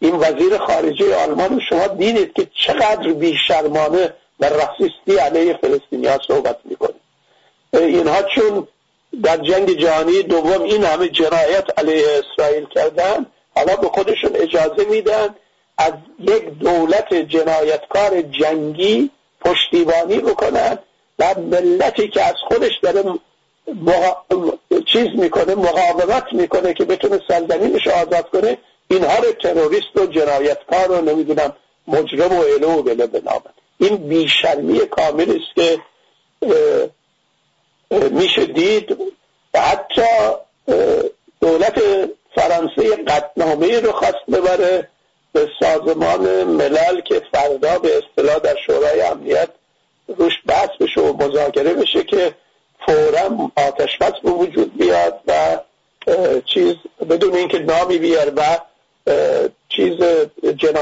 این 0.00 0.16
وزیر 0.16 0.58
خارجه 0.58 1.16
آلمان 1.16 1.60
شما 1.68 1.86
دیدید 1.86 2.32
که 2.32 2.46
چقدر 2.66 3.12
بیشرمانه 3.12 4.14
و 4.40 4.44
راسیستی 4.44 5.16
علیه 5.20 5.58
فلسطینی 5.62 6.06
ها 6.06 6.18
صحبت 6.28 6.58
می‌کنه. 6.64 6.94
اینها 7.72 8.22
چون 8.22 8.68
در 9.22 9.36
جنگ 9.36 9.70
جهانی 9.70 10.22
دوم 10.22 10.62
این 10.62 10.84
همه 10.84 11.08
جنایت 11.08 11.78
علیه 11.78 12.06
اسرائیل 12.18 12.66
کردن 12.66 13.26
حالا 13.54 13.76
به 13.76 13.88
خودشون 13.88 14.30
اجازه 14.34 14.84
میدن 14.90 15.34
از 15.80 15.92
یک 16.18 16.44
دولت 16.44 17.14
جنایتکار 17.14 18.22
جنگی 18.22 19.10
پشتیبانی 19.40 20.18
بکنن 20.18 20.78
و 21.18 21.34
ملتی 21.38 22.08
که 22.08 22.22
از 22.22 22.34
خودش 22.48 22.78
داره 22.82 23.04
چیز 24.86 25.08
می‌کنه 25.14 25.54
مقاومت 25.54 26.32
می‌کنه 26.32 26.74
که 26.74 26.84
بتونه 26.84 27.20
سرزمینش 27.28 27.86
آزاد 27.86 28.30
کنه 28.30 28.58
اینها 28.90 29.18
رو 29.18 29.32
تروریست 29.32 29.96
و 29.96 30.06
جنایتکار 30.06 30.86
رو 30.88 31.00
نمی‌دونم 31.00 31.52
مجرم 31.88 32.32
و 32.32 32.40
الو 32.40 32.70
و 32.70 32.82
بله 32.82 33.40
این 33.78 33.96
بیشرمی 33.96 34.78
کامل 34.78 35.30
است 35.30 35.54
که 35.56 35.78
میشه 38.10 38.44
دید 38.44 38.96
و 39.54 39.60
حتی 39.60 40.02
دولت 41.40 41.82
فرانسه 42.34 42.96
قطنامه 42.96 43.80
رو 43.80 43.92
خواست 43.92 44.26
ببره. 44.32 44.88
به 45.32 45.48
سازمان 45.60 46.44
ملل 46.44 47.00
که 47.00 47.22
فردا 47.32 47.78
به 47.78 47.98
اصطلاح 47.98 48.38
در 48.38 48.56
شورای 48.66 49.00
امنیت 49.00 49.48
روش 50.06 50.32
بحث 50.46 50.70
بشه 50.80 51.00
و 51.00 51.22
مذاکره 51.22 51.74
بشه 51.74 52.02
که 52.02 52.34
فورا 52.86 53.50
آتش 53.56 53.98
بس 53.98 54.12
به 54.22 54.30
وجود 54.30 54.76
بیاد 54.76 55.20
و 55.26 55.58
چیز 56.44 56.74
بدون 57.10 57.34
اینکه 57.34 57.58
نامی 57.58 57.98
بیار 57.98 58.32
و 58.36 58.58
چیز 59.68 59.94
جنا... 60.56 60.80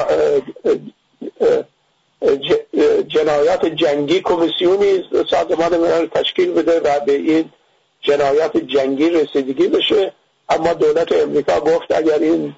جنایات 3.08 3.66
جنگی 3.66 4.20
کمیسیونی 4.20 5.04
سازمان 5.30 5.76
ملل 5.76 6.06
تشکیل 6.06 6.52
بده 6.52 6.80
و 6.80 7.00
به 7.00 7.12
این 7.12 7.52
جنایات 8.00 8.56
جنگی 8.56 9.10
رسیدگی 9.10 9.68
بشه. 9.68 10.12
اما 10.48 10.72
دولت 10.74 11.12
امریکا 11.12 11.60
گفت 11.60 11.92
اگر 11.92 12.18
این 12.18 12.54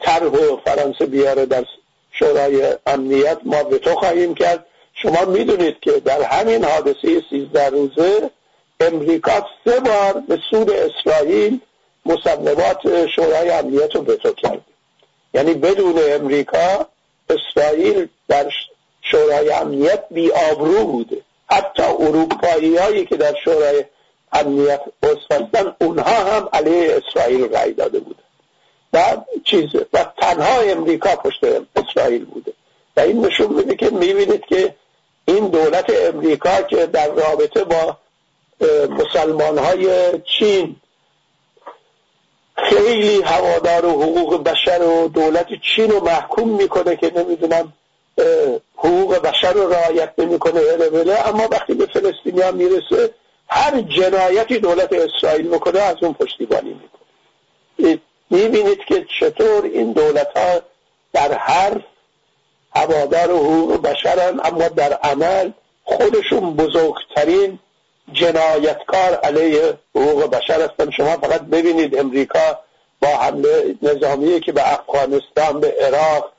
طرح 0.00 0.56
فرانسه 0.64 1.06
بیاره 1.06 1.46
در 1.46 1.64
شورای 2.12 2.74
امنیت 2.86 3.38
ما 3.44 3.62
به 3.62 3.78
تو 3.78 3.94
خواهیم 3.94 4.34
کرد. 4.34 4.66
شما 4.94 5.24
می‌دونید 5.24 5.80
که 5.80 5.90
در 5.90 6.22
همین 6.22 6.64
حادثه 6.64 7.22
سیزده 7.30 7.68
روزه 7.68 8.30
امریکا 8.80 9.46
سه 9.64 9.80
بار 9.80 10.22
به 10.28 10.38
سود 10.50 10.70
اسرائیل 10.70 11.60
مصنبات 12.06 13.06
شورای 13.06 13.50
امنیت 13.50 13.94
رو 13.96 14.02
تو 14.02 14.32
کرد. 14.32 14.60
یعنی 15.34 15.54
بدون 15.54 15.94
امریکا 15.98 16.86
اسرائیل 17.30 18.08
در 18.28 18.50
شورای 19.02 19.52
امنیت 19.52 20.04
بی 20.10 20.30
آبرو 20.30 20.84
بوده. 20.84 21.22
حتی 21.46 21.82
اروپایی 21.82 22.76
هایی 22.76 23.06
که 23.06 23.16
در 23.16 23.34
شورای 23.44 23.84
امنیت 24.32 24.80
عضو 25.02 25.72
اونها 25.80 26.24
هم 26.24 26.48
علیه 26.52 26.96
اسرائیل 26.96 27.54
رأی 27.54 27.72
داده 27.72 28.00
بوده 28.00 28.22
و 28.92 29.16
چیز 29.44 29.68
و 29.92 30.04
تنها 30.20 30.60
امریکا 30.60 31.16
پشت 31.16 31.40
اسرائیل 31.76 32.24
بوده. 32.24 32.52
و 32.96 33.00
این 33.00 33.26
نشون 33.26 33.52
میده 33.52 33.76
که 33.76 33.90
می‌بینید 33.90 34.44
که 34.44 34.74
این 35.24 35.48
دولت 35.48 35.92
امریکا 36.14 36.62
که 36.62 36.86
در 36.86 37.08
رابطه 37.08 37.64
با 37.64 37.96
مسلمان 38.90 39.58
های 39.58 40.12
چین 40.38 40.76
خیلی 42.56 43.22
هوادار 43.22 43.86
و 43.86 44.02
حقوق 44.02 44.42
بشر 44.42 44.82
و 44.82 45.08
دولت 45.08 45.46
چین 45.76 45.90
رو 45.90 46.04
محکوم 46.04 46.48
می‌کنه 46.48 46.96
که 46.96 47.12
نمی‌دونم 47.16 47.72
حقوق 48.76 49.18
بشر 49.18 49.52
رو 49.52 49.72
رعایت 49.72 50.12
نمی‌کنه 50.18 50.60
اما 51.24 51.48
وقتی 51.50 51.74
به 51.74 51.86
فلسطینیا 51.86 52.52
می‌رسه 52.52 53.14
هر 53.48 53.80
جنایتی 53.80 54.58
دولت 54.58 54.92
اسرائیل 54.92 55.46
می‌کنه 55.46 55.80
از 55.80 55.96
اون 56.02 56.12
پشتیبانی 56.12 56.70
می‌کنه. 56.74 57.98
می‌بینید 58.32 58.84
که 58.88 59.06
چطور 59.20 59.64
این 59.64 59.92
دولت 59.92 60.36
ها 60.36 60.60
در 61.12 61.32
هر 61.32 61.80
هوادار 62.74 63.30
حقوق 63.30 63.82
بشرن 63.82 64.40
اما 64.44 64.68
در 64.68 64.92
عمل 64.92 65.50
خودشون 65.84 66.56
بزرگترین 66.56 67.58
جنایتکار 68.12 69.14
علیه 69.22 69.78
حقوق 69.94 70.30
بشر 70.30 70.60
هستن. 70.62 70.90
شما 70.90 71.16
فقط 71.16 71.40
ببینید 71.40 71.98
امریکا 71.98 72.58
با 73.00 73.08
حمله 73.08 73.74
نظامی 73.82 74.40
که 74.40 74.52
به 74.52 74.72
افغانستان 74.72 75.60
به 75.60 75.74
عراق 75.80 76.32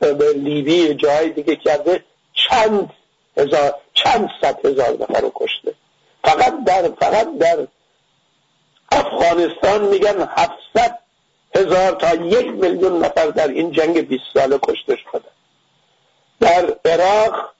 به 0.00 0.32
لیبی 0.36 0.94
جای 0.94 1.30
دیگه 1.30 1.56
کرده 1.56 2.04
چند 2.32 2.90
هزار 3.36 3.74
چند 3.94 4.28
صد 4.42 4.66
هزار 4.66 4.96
نفر 5.00 5.20
رو 5.20 5.32
کشته. 5.34 5.74
فقط 6.24 6.64
در 6.66 6.82
فقط 7.00 7.38
در 7.38 7.66
افغانستان 8.92 9.84
میگن 9.84 10.28
هفتصد 10.36 10.98
هزار 11.54 11.92
تا 11.92 12.14
یک 12.14 12.46
میلیون 12.46 13.04
نفر 13.04 13.26
در 13.26 13.48
این 13.48 13.72
جنگ 13.72 14.08
20 14.08 14.22
ساله 14.34 14.58
کشته 14.62 14.96
شده. 14.96 15.28
در 16.40 16.76
عراق 16.84 17.54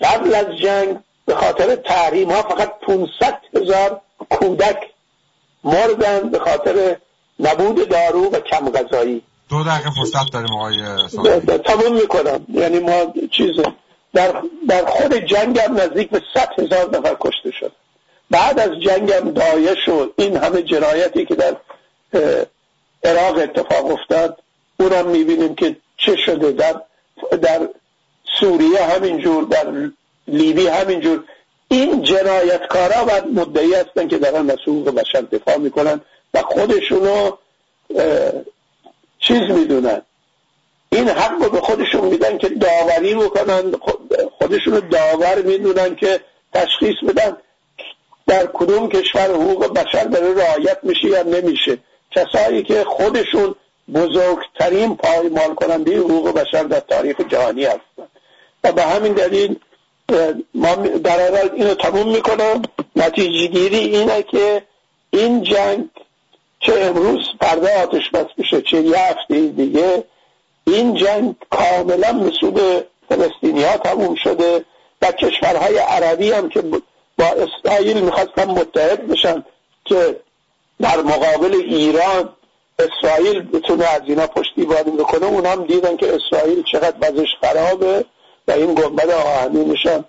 قبل 0.00 0.34
از 0.34 0.46
جنگ 0.62 0.98
به 1.26 1.34
خاطر 1.34 1.76
تحریم 1.76 2.30
ها 2.30 2.42
فقط 2.42 2.72
500 2.80 3.40
هزار 3.56 4.00
کودک 4.30 4.78
مردن 5.64 6.30
به 6.30 6.38
خاطر 6.38 6.96
نبود 7.40 7.88
دارو 7.88 8.30
و 8.30 8.40
کم 8.40 8.70
غذایی. 8.70 9.22
دو 9.48 9.64
دقیقه 9.64 9.90
فرصت 9.90 10.32
داریم 10.32 10.52
آقای 10.52 11.58
تمام 11.58 11.94
می‌کنم. 11.94 12.46
یعنی 12.48 12.78
ما 12.78 13.14
چیز 13.30 13.50
در, 14.14 14.42
در 14.68 14.84
خود 14.84 15.14
جنگ 15.14 15.58
هم 15.58 15.76
نزدیک 15.76 16.10
به 16.10 16.20
صد 16.34 16.48
هزار 16.58 16.98
نفر 16.98 17.16
کشته 17.20 17.50
شد. 17.60 17.72
بعد 18.30 18.60
از 18.60 18.70
جنگ 18.86 19.12
هم 19.12 19.30
دایه 19.30 19.74
شد 19.86 20.14
این 20.18 20.36
همه 20.36 20.62
جنایتی 20.62 21.26
که 21.26 21.34
در 21.34 21.56
عراق 23.04 23.38
اتفاق 23.38 23.90
افتاد. 23.90 24.38
اونم 24.80 25.06
می‌بینیم 25.06 25.54
که 25.54 25.76
چه 25.96 26.16
شده 26.16 26.52
در 26.52 26.80
در 27.36 27.68
سوریه 28.40 28.82
همینجور 28.82 29.44
در 29.44 29.66
لیبی 30.28 30.66
همینجور 30.66 31.24
این 31.68 32.02
جنایتکارا 32.02 33.04
و 33.06 33.22
مدعی 33.34 33.74
هستن 33.74 34.08
که 34.08 34.18
دارن 34.18 34.50
از 34.50 34.58
حقوق 34.62 34.94
بشر 34.94 35.20
دفاع 35.20 35.56
می‌کنن 35.56 36.00
و 36.34 36.42
خودشونو 36.42 37.30
چیز 39.18 39.42
می‌دونن. 39.50 40.02
این 40.92 41.08
حق 41.08 41.42
رو 41.42 41.50
به 41.50 41.60
خودشون 41.60 42.04
میدن 42.04 42.38
که 42.38 42.48
داوری 42.48 43.14
بکنن. 43.14 43.72
خودشونو 44.38 44.80
داور 44.80 45.42
می‌دونن 45.42 45.96
که 45.96 46.20
تشخیص 46.54 46.96
بدن 47.08 47.36
در 48.26 48.46
کدوم 48.46 48.88
کشور 48.88 49.30
حقوق 49.30 49.72
بشر 49.72 50.04
داره 50.04 50.34
رعایت 50.34 50.78
میشه 50.82 51.08
یا 51.08 51.22
نمیشه. 51.22 51.78
کسایی 52.14 52.62
که 52.62 52.84
خودشون 52.84 53.54
بزرگترین 53.94 54.96
پایمال 54.96 55.54
کننده 55.54 55.98
حقوق 55.98 56.32
بشر 56.34 56.62
در 56.62 56.80
تاریخ 56.80 57.20
جهانی 57.28 57.64
هستند. 57.64 58.10
و 58.64 58.72
به 58.72 58.82
همین 58.82 59.12
دلیل 59.12 59.56
ما 60.54 60.74
در 60.74 61.36
حال 61.36 61.50
اینو 61.54 61.74
تموم 61.74 62.08
می‌کنم. 62.12 62.62
نتیجه 62.96 63.46
گیری 63.46 63.78
اینه 63.78 64.22
که 64.22 64.62
این 65.10 65.42
جنگ 65.42 65.88
چه 66.60 66.72
امروز 66.80 67.20
پرده 67.40 67.82
آتش 67.82 68.10
بس 68.10 68.26
میشه 68.36 68.62
چه 68.62 68.80
یه 68.82 68.98
هفته 68.98 69.40
دیگه 69.40 70.04
این 70.66 70.94
جنگ 70.94 71.34
کاملا 71.50 72.12
مسئول 72.12 72.80
فلسطینی 73.08 73.62
ها 73.62 73.76
تموم 73.76 74.14
شده 74.14 74.64
و 75.02 75.12
کشورهای 75.12 75.78
عربی 75.78 76.32
هم 76.32 76.48
که 76.48 76.62
با 77.18 77.26
اسرائیل 77.26 78.00
می‌خواستن 78.00 78.50
متحد 78.50 79.06
بشن 79.06 79.44
که 79.84 80.16
در 80.80 81.02
مقابل 81.02 81.54
ایران 81.54 82.28
اسرائیل 82.78 83.42
بتونه 83.42 83.84
از 83.84 84.02
اینا 84.06 84.26
پشتیبانی 84.26 84.90
بکنه. 84.90 85.26
اونا 85.26 85.50
هم 85.50 85.64
دیدن 85.64 85.96
که 85.96 86.14
اسرائیل 86.14 86.62
چقدر 86.62 86.96
وضعش 87.00 87.28
خرابه 87.40 88.04
و 88.48 88.52
این 88.52 88.74
گنبد 88.74 89.10
آهنینشان 89.10 90.04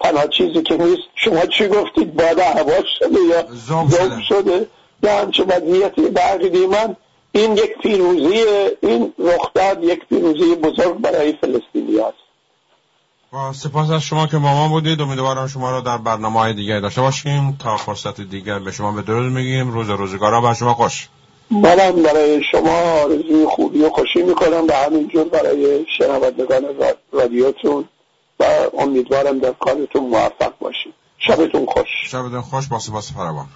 تنها 0.00 0.26
چیزی 0.26 0.62
که 0.62 0.76
نیست 0.76 1.02
شما 1.14 1.46
چی 1.46 1.68
گفتید؟ 1.68 2.14
باد 2.14 2.38
هوا 2.38 2.84
شده 2.98 3.20
یا 3.30 3.46
زوم 3.50 4.20
شده. 4.28 4.66
یا 5.02 5.18
همچه 5.18 5.44
وضعیتی 5.44 6.02
به 6.02 6.66
من 6.66 6.96
این 7.32 7.56
یک 7.56 7.78
پیروزی 7.78 8.44
این 8.80 9.14
رخداد 9.18 9.84
یک 9.84 10.06
پیروزی 10.08 10.54
بزرگ 10.54 10.98
برای 10.98 11.32
فلسطینی 11.32 11.98
هست 11.98 12.23
با 13.34 13.52
سپاس 13.52 13.90
از 13.90 14.02
شما 14.02 14.26
که 14.26 14.36
مامان 14.36 14.68
بودید. 14.68 15.00
امیدوارم 15.00 15.46
شما 15.46 15.70
رو 15.70 15.80
در 15.80 15.98
برنامه 15.98 16.40
های 16.40 16.54
دیگر 16.54 16.80
داشته 16.80 17.00
باشیم 17.00 17.56
تا 17.62 17.76
فرصت 17.76 18.20
دیگر 18.20 18.58
به 18.58 18.72
شما 18.72 18.92
به 18.92 19.02
درود 19.02 19.32
میگیم. 19.32 19.72
روز 19.72 19.90
روزگارا 19.90 20.40
بر 20.40 20.54
شما 20.54 20.74
خوش. 20.74 21.08
منم 21.50 22.02
برای 22.02 22.42
شما 22.50 23.02
آرزوی 23.02 23.46
خوبی 23.46 23.80
و 23.80 23.90
خوشی 23.90 24.22
می‌کنم. 24.22 24.66
و 24.68 24.72
همینجور 24.72 25.24
برای 25.24 25.86
شنوندگان 25.98 26.64
رادیوتون 27.12 27.84
و 28.40 28.44
امیدوارم 28.78 29.38
در 29.38 29.52
کارتون 29.52 30.04
موفق 30.04 30.52
باشید. 30.60 30.94
شبتون 31.18 31.66
خوش. 31.66 31.88
شبتون 32.06 32.40
خوش. 32.40 32.68
با 32.68 32.78
سپاس 32.78 33.12
فراوان. 33.12 33.46